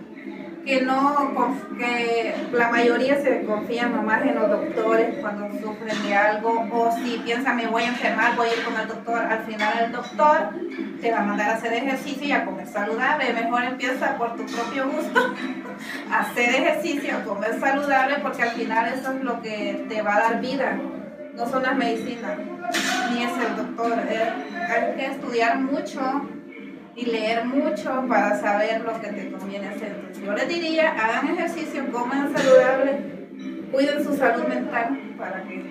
que 0.64 0.82
no 0.82 1.54
que 1.78 2.34
la 2.52 2.70
mayoría 2.70 3.20
se 3.20 3.44
confía 3.44 3.88
más 3.88 4.22
en 4.22 4.34
los 4.34 4.48
doctores 4.48 5.16
cuando 5.20 5.48
sufren 5.60 6.02
de 6.02 6.14
algo 6.14 6.66
o 6.72 6.90
si 6.92 7.18
piensan 7.18 7.56
me 7.56 7.66
voy 7.66 7.82
a 7.82 7.88
enfermar 7.88 8.36
voy 8.36 8.48
a 8.48 8.54
ir 8.54 8.64
con 8.64 8.80
el 8.80 8.88
doctor 8.88 9.18
al 9.18 9.44
final 9.44 9.84
el 9.84 9.92
doctor 9.92 10.50
te 11.04 11.12
va 11.12 11.18
a 11.18 11.22
mandar 11.22 11.50
a 11.50 11.54
hacer 11.56 11.72
ejercicio 11.74 12.26
y 12.26 12.32
a 12.32 12.46
comer 12.46 12.66
saludable. 12.66 13.32
Mejor 13.34 13.64
empieza 13.64 14.16
por 14.16 14.36
tu 14.36 14.46
propio 14.46 14.88
gusto 14.88 15.34
a 16.10 16.20
hacer 16.20 16.48
ejercicio 16.54 17.16
a 17.16 17.24
comer 17.24 17.60
saludable 17.60 18.16
porque 18.22 18.42
al 18.42 18.50
final 18.52 18.92
eso 18.92 19.12
es 19.12 19.22
lo 19.22 19.42
que 19.42 19.84
te 19.88 20.00
va 20.00 20.16
a 20.16 20.20
dar 20.20 20.40
vida. 20.40 20.78
No 21.34 21.46
son 21.46 21.62
las 21.62 21.76
medicinas 21.76 22.38
ni 23.10 23.22
es 23.22 23.32
el 23.32 23.56
doctor. 23.56 23.98
Hay 23.98 24.96
que 24.96 25.06
estudiar 25.06 25.60
mucho 25.60 26.00
y 26.96 27.06
leer 27.06 27.44
mucho 27.44 28.04
para 28.08 28.38
saber 28.40 28.82
lo 28.82 29.00
que 29.00 29.08
te 29.08 29.30
conviene 29.32 29.68
hacer. 29.68 29.96
Entonces, 29.96 30.24
yo 30.24 30.32
les 30.32 30.48
diría, 30.48 30.92
hagan 30.92 31.34
ejercicio, 31.34 31.90
coman 31.90 32.34
saludable, 32.36 32.98
cuiden 33.72 34.04
su 34.04 34.16
salud 34.16 34.44
mental 34.46 35.14
para 35.18 35.42
que 35.44 35.64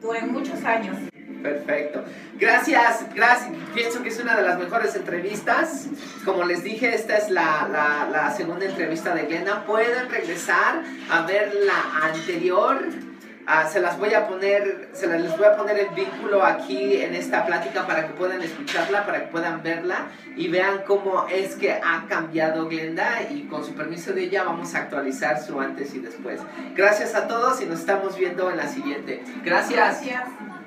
duren 0.00 0.32
muchos 0.32 0.64
años. 0.64 0.96
Perfecto. 1.42 2.04
Gracias, 2.38 3.06
gracias. 3.14 3.52
Pienso 3.74 4.02
que 4.02 4.10
es 4.10 4.20
una 4.20 4.36
de 4.36 4.42
las 4.42 4.58
mejores 4.58 4.94
entrevistas. 4.94 5.88
Como 6.24 6.44
les 6.44 6.62
dije, 6.62 6.94
esta 6.94 7.16
es 7.16 7.30
la, 7.30 7.66
la, 7.70 8.08
la 8.10 8.30
segunda 8.30 8.66
entrevista 8.66 9.14
de 9.14 9.22
Glenda. 9.22 9.64
Pueden 9.64 10.10
regresar 10.10 10.82
a 11.10 11.22
ver 11.22 11.52
la 11.64 12.08
anterior 12.08 12.84
Ah, 13.46 13.68
se 13.68 13.80
las 13.80 13.98
voy 13.98 14.14
a 14.14 14.28
poner, 14.28 14.90
se 14.92 15.06
las, 15.06 15.20
les 15.20 15.36
voy 15.36 15.46
a 15.46 15.56
poner 15.56 15.78
el 15.78 15.88
vínculo 15.90 16.44
aquí 16.44 17.00
en 17.00 17.14
esta 17.14 17.46
plática 17.46 17.86
para 17.86 18.06
que 18.06 18.14
puedan 18.14 18.42
escucharla, 18.42 19.04
para 19.06 19.20
que 19.20 19.26
puedan 19.26 19.62
verla 19.62 20.06
y 20.36 20.48
vean 20.48 20.82
cómo 20.86 21.26
es 21.28 21.56
que 21.56 21.72
ha 21.72 22.06
cambiado 22.08 22.68
Glenda 22.68 23.22
y 23.30 23.44
con 23.44 23.64
su 23.64 23.74
permiso 23.74 24.12
de 24.12 24.24
ella 24.24 24.44
vamos 24.44 24.74
a 24.74 24.78
actualizar 24.78 25.42
su 25.42 25.60
antes 25.60 25.94
y 25.94 26.00
después. 26.00 26.40
Gracias 26.76 27.14
a 27.14 27.26
todos 27.26 27.60
y 27.60 27.66
nos 27.66 27.80
estamos 27.80 28.16
viendo 28.16 28.50
en 28.50 28.56
la 28.56 28.68
siguiente. 28.68 29.22
Gracias. 29.42 30.04
Gracias. 30.04 30.59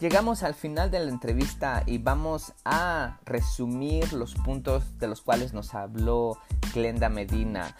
Llegamos 0.00 0.44
al 0.44 0.54
final 0.54 0.92
de 0.92 1.00
la 1.00 1.10
entrevista 1.10 1.82
y 1.84 1.98
vamos 1.98 2.52
a 2.64 3.18
resumir 3.24 4.12
los 4.12 4.36
puntos 4.36 4.96
de 5.00 5.08
los 5.08 5.22
cuales 5.22 5.52
nos 5.52 5.74
habló 5.74 6.38
Glenda 6.72 7.08
Medina. 7.08 7.74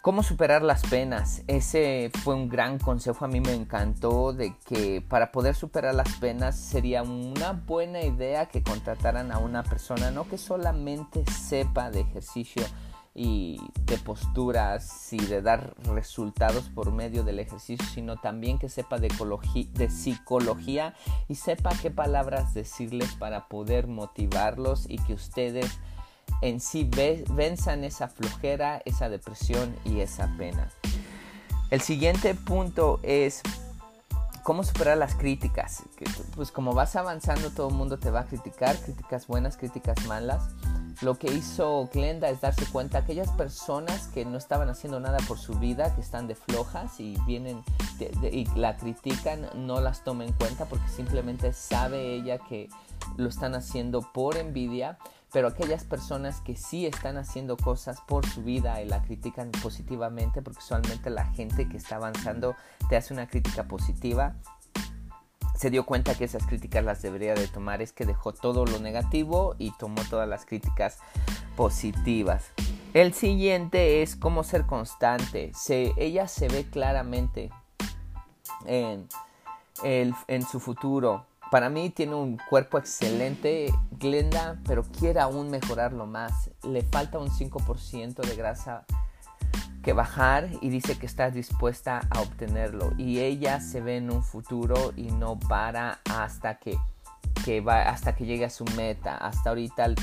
¿Cómo 0.00 0.22
superar 0.22 0.62
las 0.62 0.82
penas? 0.84 1.42
Ese 1.48 2.12
fue 2.22 2.36
un 2.36 2.48
gran 2.48 2.78
consejo, 2.78 3.24
a 3.24 3.28
mí 3.28 3.40
me 3.40 3.54
encantó 3.54 4.32
de 4.32 4.54
que 4.66 5.02
para 5.02 5.32
poder 5.32 5.56
superar 5.56 5.96
las 5.96 6.12
penas 6.18 6.56
sería 6.56 7.02
una 7.02 7.50
buena 7.50 8.02
idea 8.02 8.46
que 8.46 8.62
contrataran 8.62 9.32
a 9.32 9.38
una 9.38 9.64
persona, 9.64 10.12
no 10.12 10.28
que 10.28 10.38
solamente 10.38 11.24
sepa 11.28 11.90
de 11.90 12.02
ejercicio, 12.02 12.64
y 13.20 13.58
de 13.86 13.98
posturas 13.98 15.12
y 15.12 15.18
de 15.18 15.42
dar 15.42 15.74
resultados 15.92 16.68
por 16.68 16.92
medio 16.92 17.24
del 17.24 17.40
ejercicio, 17.40 17.84
sino 17.92 18.16
también 18.16 18.60
que 18.60 18.68
sepa 18.68 18.98
de, 18.98 19.08
de 19.72 19.90
psicología 19.90 20.94
y 21.26 21.34
sepa 21.34 21.70
qué 21.82 21.90
palabras 21.90 22.54
decirles 22.54 23.16
para 23.16 23.48
poder 23.48 23.88
motivarlos 23.88 24.86
y 24.88 24.98
que 24.98 25.14
ustedes 25.14 25.80
en 26.42 26.60
sí 26.60 26.88
venzan 27.30 27.82
esa 27.82 28.06
flojera, 28.06 28.82
esa 28.84 29.08
depresión 29.08 29.74
y 29.84 29.98
esa 29.98 30.32
pena. 30.38 30.70
El 31.70 31.80
siguiente 31.80 32.36
punto 32.36 33.00
es 33.02 33.42
cómo 34.42 34.62
superar 34.62 34.98
las 34.98 35.14
críticas. 35.14 35.82
Pues 36.34 36.52
como 36.52 36.72
vas 36.74 36.96
avanzando 36.96 37.50
todo 37.50 37.68
el 37.68 37.74
mundo 37.74 37.98
te 37.98 38.10
va 38.10 38.20
a 38.20 38.24
criticar, 38.24 38.76
críticas 38.76 39.26
buenas, 39.26 39.56
críticas 39.56 40.06
malas 40.06 40.48
lo 41.00 41.16
que 41.16 41.32
hizo 41.32 41.88
Glenda 41.92 42.28
es 42.28 42.40
darse 42.40 42.66
cuenta 42.66 42.98
aquellas 42.98 43.30
personas 43.32 44.08
que 44.08 44.24
no 44.24 44.36
estaban 44.36 44.68
haciendo 44.68 44.98
nada 44.98 45.18
por 45.28 45.38
su 45.38 45.54
vida, 45.54 45.94
que 45.94 46.00
están 46.00 46.26
de 46.26 46.34
flojas 46.34 46.98
y 46.98 47.16
vienen 47.24 47.62
y 48.32 48.46
la 48.56 48.76
critican, 48.76 49.48
no 49.54 49.80
las 49.80 50.02
toma 50.02 50.24
en 50.24 50.32
cuenta 50.32 50.64
porque 50.64 50.88
simplemente 50.88 51.52
sabe 51.52 52.14
ella 52.14 52.38
que 52.38 52.68
lo 53.16 53.28
están 53.28 53.54
haciendo 53.54 54.00
por 54.12 54.36
envidia, 54.36 54.98
pero 55.32 55.48
aquellas 55.48 55.84
personas 55.84 56.40
que 56.40 56.56
sí 56.56 56.86
están 56.86 57.16
haciendo 57.16 57.56
cosas 57.56 58.00
por 58.06 58.26
su 58.26 58.42
vida 58.42 58.80
y 58.82 58.86
la 58.86 59.02
critican 59.02 59.50
positivamente, 59.50 60.42
porque 60.42 60.60
usualmente 60.60 61.10
la 61.10 61.26
gente 61.26 61.68
que 61.68 61.76
está 61.76 61.96
avanzando 61.96 62.56
te 62.88 62.96
hace 62.96 63.12
una 63.12 63.28
crítica 63.28 63.64
positiva, 63.64 64.36
se 65.54 65.70
dio 65.70 65.84
cuenta 65.84 66.14
que 66.14 66.24
esas 66.24 66.46
críticas 66.46 66.84
las 66.84 67.02
debería 67.02 67.34
de 67.34 67.48
tomar 67.48 67.82
es 67.82 67.92
que 67.92 68.06
dejó 68.06 68.32
todo 68.32 68.64
lo 68.64 68.78
negativo 68.78 69.56
y 69.58 69.72
tomó 69.72 70.02
todas 70.08 70.28
las 70.28 70.46
críticas 70.46 70.98
positivas. 71.56 72.52
El 72.94 73.12
siguiente 73.12 74.02
es 74.02 74.14
cómo 74.14 74.44
ser 74.44 74.66
constante. 74.66 75.50
Se, 75.54 75.92
ella 75.96 76.28
se 76.28 76.48
ve 76.48 76.64
claramente 76.70 77.50
en, 78.66 79.08
en 79.82 80.42
su 80.46 80.60
futuro. 80.60 81.26
Para 81.50 81.70
mí 81.70 81.88
tiene 81.88 82.14
un 82.14 82.36
cuerpo 82.50 82.76
excelente, 82.76 83.72
Glenda, 83.92 84.58
pero 84.66 84.82
quiere 84.82 85.20
aún 85.20 85.50
mejorarlo 85.50 86.06
más. 86.06 86.50
Le 86.62 86.82
falta 86.82 87.18
un 87.18 87.30
5% 87.30 88.20
de 88.20 88.36
grasa 88.36 88.84
que 89.82 89.94
bajar 89.94 90.50
y 90.60 90.68
dice 90.68 90.98
que 90.98 91.06
está 91.06 91.30
dispuesta 91.30 92.02
a 92.10 92.20
obtenerlo 92.20 92.92
y 92.98 93.20
ella 93.20 93.60
se 93.60 93.80
ve 93.80 93.96
en 93.96 94.10
un 94.10 94.22
futuro 94.22 94.92
y 94.96 95.04
no 95.04 95.38
para 95.38 96.00
hasta 96.10 96.58
que, 96.58 96.76
que 97.46 97.62
va, 97.62 97.82
hasta 97.82 98.14
que 98.14 98.26
llegue 98.26 98.44
a 98.44 98.50
su 98.50 98.66
meta. 98.76 99.16
Hasta 99.16 99.48
ahorita 99.48 99.94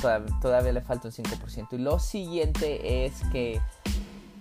todavía, 0.41 0.71
le 0.71 0.81
falta 0.81 1.09
un 1.09 1.13
5%. 1.13 1.67
Y 1.73 1.77
lo 1.77 1.99
siguiente 1.99 3.05
es 3.05 3.13
que 3.31 3.61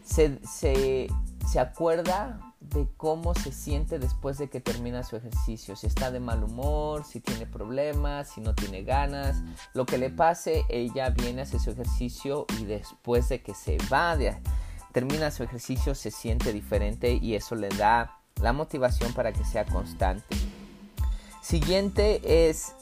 se, 0.02 0.38
se, 0.46 1.08
se 1.46 1.60
acuerda 1.60 2.53
de 2.74 2.88
cómo 2.96 3.34
se 3.34 3.52
siente 3.52 3.98
después 3.98 4.36
de 4.36 4.50
que 4.50 4.60
termina 4.60 5.02
su 5.04 5.16
ejercicio, 5.16 5.76
si 5.76 5.86
está 5.86 6.10
de 6.10 6.20
mal 6.20 6.44
humor, 6.44 7.04
si 7.04 7.20
tiene 7.20 7.46
problemas, 7.46 8.28
si 8.28 8.40
no 8.40 8.54
tiene 8.54 8.82
ganas, 8.82 9.42
lo 9.72 9.86
que 9.86 9.96
le 9.96 10.10
pase, 10.10 10.64
ella 10.68 11.10
viene 11.10 11.40
a 11.40 11.44
hacer 11.44 11.60
su 11.60 11.70
ejercicio 11.70 12.46
y 12.60 12.64
después 12.64 13.28
de 13.28 13.40
que 13.40 13.54
se 13.54 13.78
va, 13.92 14.18
termina 14.92 15.30
su 15.30 15.42
ejercicio, 15.42 15.94
se 15.94 16.10
siente 16.10 16.52
diferente 16.52 17.12
y 17.12 17.34
eso 17.34 17.54
le 17.54 17.68
da 17.70 18.18
la 18.42 18.52
motivación 18.52 19.12
para 19.14 19.32
que 19.32 19.44
sea 19.44 19.64
constante. 19.64 20.36
Siguiente 21.42 22.48
es 22.48 22.74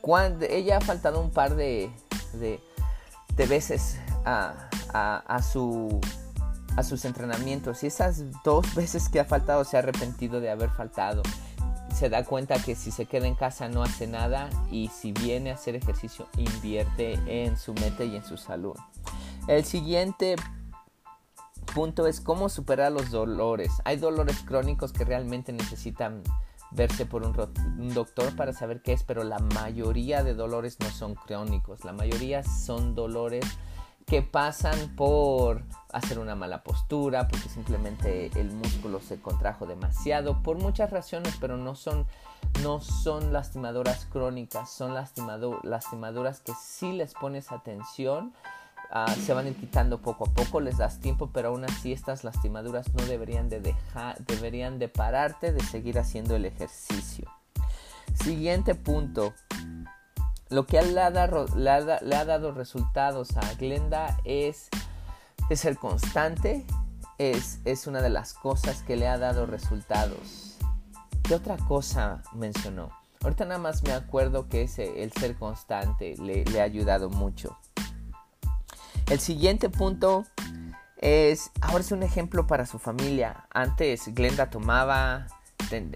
cuando 0.00 0.44
ella 0.46 0.78
ha 0.78 0.80
faltado 0.80 1.20
un 1.20 1.30
par 1.30 1.54
de, 1.54 1.90
de, 2.34 3.46
veces 3.46 3.98
a, 4.24 4.68
a, 4.92 5.42
su, 5.42 6.00
a 6.76 6.82
sus 6.82 7.04
entrenamientos 7.04 7.82
y 7.82 7.86
esas 7.86 8.24
dos 8.42 8.74
veces 8.74 9.08
que 9.08 9.20
ha 9.20 9.24
faltado 9.24 9.64
se 9.64 9.76
ha 9.76 9.80
arrepentido 9.80 10.40
de 10.40 10.50
haber 10.50 10.70
faltado. 10.70 11.22
Se 11.94 12.08
da 12.08 12.24
cuenta 12.24 12.62
que 12.62 12.74
si 12.74 12.90
se 12.90 13.04
queda 13.04 13.26
en 13.26 13.34
casa 13.34 13.68
no 13.68 13.82
hace 13.82 14.06
nada 14.06 14.48
y 14.70 14.88
si 14.88 15.12
viene 15.12 15.50
a 15.50 15.54
hacer 15.54 15.76
ejercicio 15.76 16.26
invierte 16.38 17.18
en 17.26 17.56
su 17.58 17.74
mente 17.74 18.06
y 18.06 18.16
en 18.16 18.24
su 18.24 18.38
salud. 18.38 18.76
El 19.46 19.64
siguiente 19.64 20.36
punto 21.74 22.06
es 22.06 22.20
cómo 22.20 22.48
superar 22.48 22.92
los 22.92 23.10
dolores. 23.10 23.72
Hay 23.84 23.96
dolores 23.96 24.38
crónicos 24.46 24.92
que 24.92 25.04
realmente 25.04 25.52
necesitan 25.52 26.22
verse 26.70 27.06
por 27.06 27.22
un, 27.22 27.34
doctor 27.94 28.34
para 28.36 28.52
saber 28.52 28.82
qué 28.82 28.92
es, 28.92 29.04
pero 29.04 29.24
la 29.24 29.38
mayoría 29.38 30.22
de 30.22 30.34
dolores 30.34 30.78
no 30.80 30.90
son 30.90 31.14
crónicos, 31.14 31.84
la 31.84 31.92
mayoría 31.92 32.42
son 32.42 32.94
dolores 32.94 33.44
que 34.06 34.22
pasan 34.22 34.94
por 34.96 35.62
hacer 35.92 36.18
una 36.18 36.34
mala 36.34 36.62
postura, 36.62 37.28
porque 37.28 37.48
simplemente 37.48 38.30
el 38.38 38.50
músculo 38.50 39.00
se 39.00 39.20
contrajo 39.20 39.66
demasiado, 39.66 40.42
por 40.42 40.58
muchas 40.58 40.90
razones, 40.90 41.36
pero 41.40 41.56
no 41.56 41.74
son, 41.74 42.06
no 42.62 42.80
son 42.80 43.32
lastimadoras 43.32 44.06
crónicas, 44.06 44.70
son 44.70 44.94
lastimadoras 44.94 46.40
que 46.40 46.52
si 46.54 46.92
les 46.92 47.14
pones 47.14 47.52
atención, 47.52 48.32
Ah, 48.94 49.08
se 49.08 49.32
van 49.32 49.46
a 49.46 49.48
ir 49.48 49.56
quitando 49.56 50.02
poco 50.02 50.26
a 50.26 50.34
poco, 50.34 50.60
les 50.60 50.76
das 50.76 51.00
tiempo, 51.00 51.30
pero 51.32 51.48
aún 51.48 51.64
así 51.64 51.94
estas 51.94 52.24
lastimaduras 52.24 52.92
no 52.92 53.02
deberían 53.06 53.48
de 53.48 53.58
dejar, 53.58 54.22
deberían 54.26 54.78
de 54.78 54.88
pararte 54.88 55.50
de 55.50 55.62
seguir 55.62 55.98
haciendo 55.98 56.36
el 56.36 56.44
ejercicio. 56.44 57.26
Siguiente 58.12 58.74
punto. 58.74 59.32
Lo 60.52 60.66
que 60.66 60.82
le 60.82 61.00
ha, 61.00 61.10
dado, 61.10 62.52
resultados 62.52 63.36
a 63.38 63.54
Glenda 63.54 64.18
es, 64.24 64.68
es 65.48 65.64
el 65.64 65.78
constante, 65.78 66.66
es, 67.16 67.60
es, 67.64 67.86
una 67.86 68.02
de 68.02 68.10
las 68.10 68.34
cosas 68.34 68.82
que 68.82 68.96
le 68.96 69.08
ha 69.08 69.16
dado 69.16 69.46
resultados. 69.46 70.58
¿Qué 71.22 71.34
otra 71.34 71.56
cosa 71.56 72.22
mencionó? 72.34 72.90
Ahorita 73.22 73.46
nada 73.46 73.60
más 73.60 73.82
me 73.82 73.92
acuerdo 73.92 74.50
que 74.50 74.64
ese, 74.64 75.02
el 75.02 75.12
ser 75.12 75.36
constante 75.36 76.16
le, 76.18 76.44
le 76.44 76.60
ha 76.60 76.64
ayudado 76.64 77.08
mucho. 77.08 77.56
El 79.08 79.20
siguiente 79.20 79.70
punto 79.70 80.26
es, 80.98 81.50
ahora 81.62 81.80
es 81.80 81.92
un 81.92 82.02
ejemplo 82.02 82.46
para 82.46 82.66
su 82.66 82.78
familia. 82.78 83.46
Antes 83.54 84.14
Glenda 84.14 84.50
tomaba, 84.50 85.28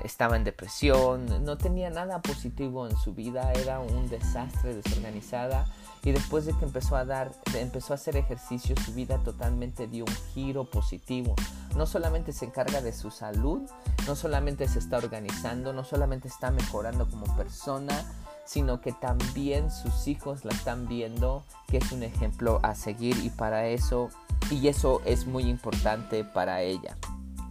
estaba 0.04 0.36
en 0.36 0.44
depresión, 0.44 1.44
no 1.44 1.58
tenía 1.58 1.90
nada 1.90 2.20
positivo 2.22 2.86
en 2.86 2.96
su 2.96 3.14
vida, 3.14 3.52
era 3.52 3.80
un 3.80 4.08
desastre, 4.08 4.74
desorganizada. 4.74 5.66
Y 6.02 6.12
después 6.12 6.46
de 6.46 6.52
que 6.52 6.64
empezó 6.64 6.96
a 6.96 7.04
dar, 7.04 7.32
empezó 7.54 7.92
a 7.92 7.96
hacer 7.96 8.16
ejercicio, 8.16 8.76
su 8.84 8.94
vida 8.94 9.18
totalmente 9.24 9.88
dio 9.88 10.04
un 10.04 10.14
giro 10.34 10.64
positivo. 10.64 11.34
No 11.76 11.86
solamente 11.86 12.32
se 12.32 12.44
encarga 12.44 12.80
de 12.80 12.92
su 12.92 13.10
salud, 13.10 13.62
no 14.06 14.14
solamente 14.14 14.68
se 14.68 14.78
está 14.78 14.98
organizando, 14.98 15.72
no 15.72 15.84
solamente 15.84 16.28
está 16.28 16.50
mejorando 16.52 17.10
como 17.10 17.26
persona, 17.36 18.04
sino 18.44 18.80
que 18.80 18.92
también 18.92 19.70
sus 19.70 20.06
hijos 20.06 20.44
la 20.44 20.52
están 20.52 20.86
viendo 20.86 21.44
que 21.66 21.78
es 21.78 21.90
un 21.90 22.04
ejemplo 22.04 22.60
a 22.62 22.74
seguir 22.74 23.16
y 23.24 23.30
para 23.30 23.66
eso 23.66 24.08
y 24.50 24.68
eso 24.68 25.02
es 25.04 25.26
muy 25.26 25.44
importante 25.44 26.24
para 26.24 26.62
ella. 26.62 26.96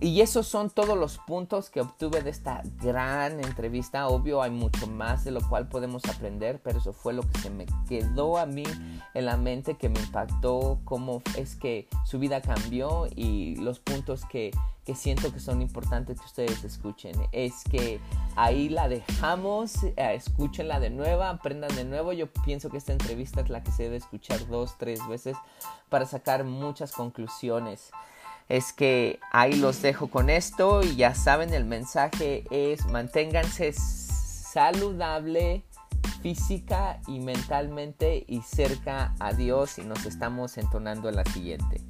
Y 0.02 0.20
esos 0.20 0.46
son 0.46 0.70
todos 0.70 0.98
los 0.98 1.18
puntos 1.20 1.70
que 1.70 1.80
obtuve 1.80 2.22
de 2.22 2.30
esta 2.30 2.62
gran 2.82 3.40
entrevista. 3.40 4.08
Obvio 4.08 4.42
hay 4.42 4.52
mucho 4.52 4.88
más 4.88 5.24
de 5.24 5.32
lo 5.32 5.40
cual 5.48 5.70
podemos 5.70 6.04
aprender, 6.06 6.60
pero 6.62 6.80
eso 6.80 6.92
fue 6.92 7.14
lo 7.14 7.22
que 7.22 7.40
se 7.40 7.50
me 7.50 7.66
quedó 7.88 8.38
a 8.38 8.46
mí 8.46 8.66
en 9.14 9.26
la 9.26 9.38
mente, 9.38 9.76
que 9.76 9.88
me 9.88 10.00
impactó, 10.02 10.80
cómo 10.84 11.22
es 11.38 11.56
que 11.56 11.88
su 12.04 12.20
vida 12.20 12.42
cambió 12.42 13.08
y 13.16 13.56
los 13.56 13.80
puntos 13.80 14.26
que, 14.26 14.52
que 14.84 14.96
siento 14.96 15.32
que 15.32 15.40
son 15.40 15.62
importantes 15.62 16.20
que 16.20 16.26
ustedes 16.26 16.66
escuchen. 16.66 17.16
Es 17.32 17.64
que 17.64 18.02
ahí 18.36 18.68
la 18.68 18.90
dejamos, 18.90 19.82
eh, 19.84 19.94
escúchenla 19.98 20.82
de 20.82 20.90
nuevo, 20.90 21.24
aprendan 21.24 21.74
de 21.74 21.86
nuevo. 21.86 22.12
Yo 22.12 22.28
pienso 22.44 22.70
que 22.70 22.78
esta 22.78 22.92
entrevista 22.92 23.40
es 23.40 23.50
la 23.50 23.64
que 23.64 23.72
se 23.72 23.84
debe 23.84 23.96
escuchar 23.96 24.46
dos, 24.48 24.78
tres 24.78 25.00
veces 25.08 25.38
para 25.88 26.06
sacar 26.06 26.44
muchas 26.44 26.92
conclusiones 26.92 27.92
es 28.50 28.74
que 28.74 29.20
ahí 29.32 29.56
los 29.56 29.82
dejo 29.82 30.08
con 30.08 30.30
esto 30.30 30.84
y 30.84 30.96
ya 30.96 31.16
saben 31.16 31.54
el 31.54 31.66
mensaje 31.66 32.44
es 32.52 32.86
manténganse 32.88 33.74
saludable 33.74 35.64
física 36.22 37.00
y 37.08 37.20
mentalmente 37.20 38.24
y 38.28 38.42
cerca 38.42 39.14
a 39.20 39.34
Dios 39.34 39.78
y 39.78 39.84
nos 39.84 40.06
estamos 40.06 40.58
entonando 40.58 41.10
en 41.10 41.16
la 41.16 41.26
siguiente. 41.26 41.82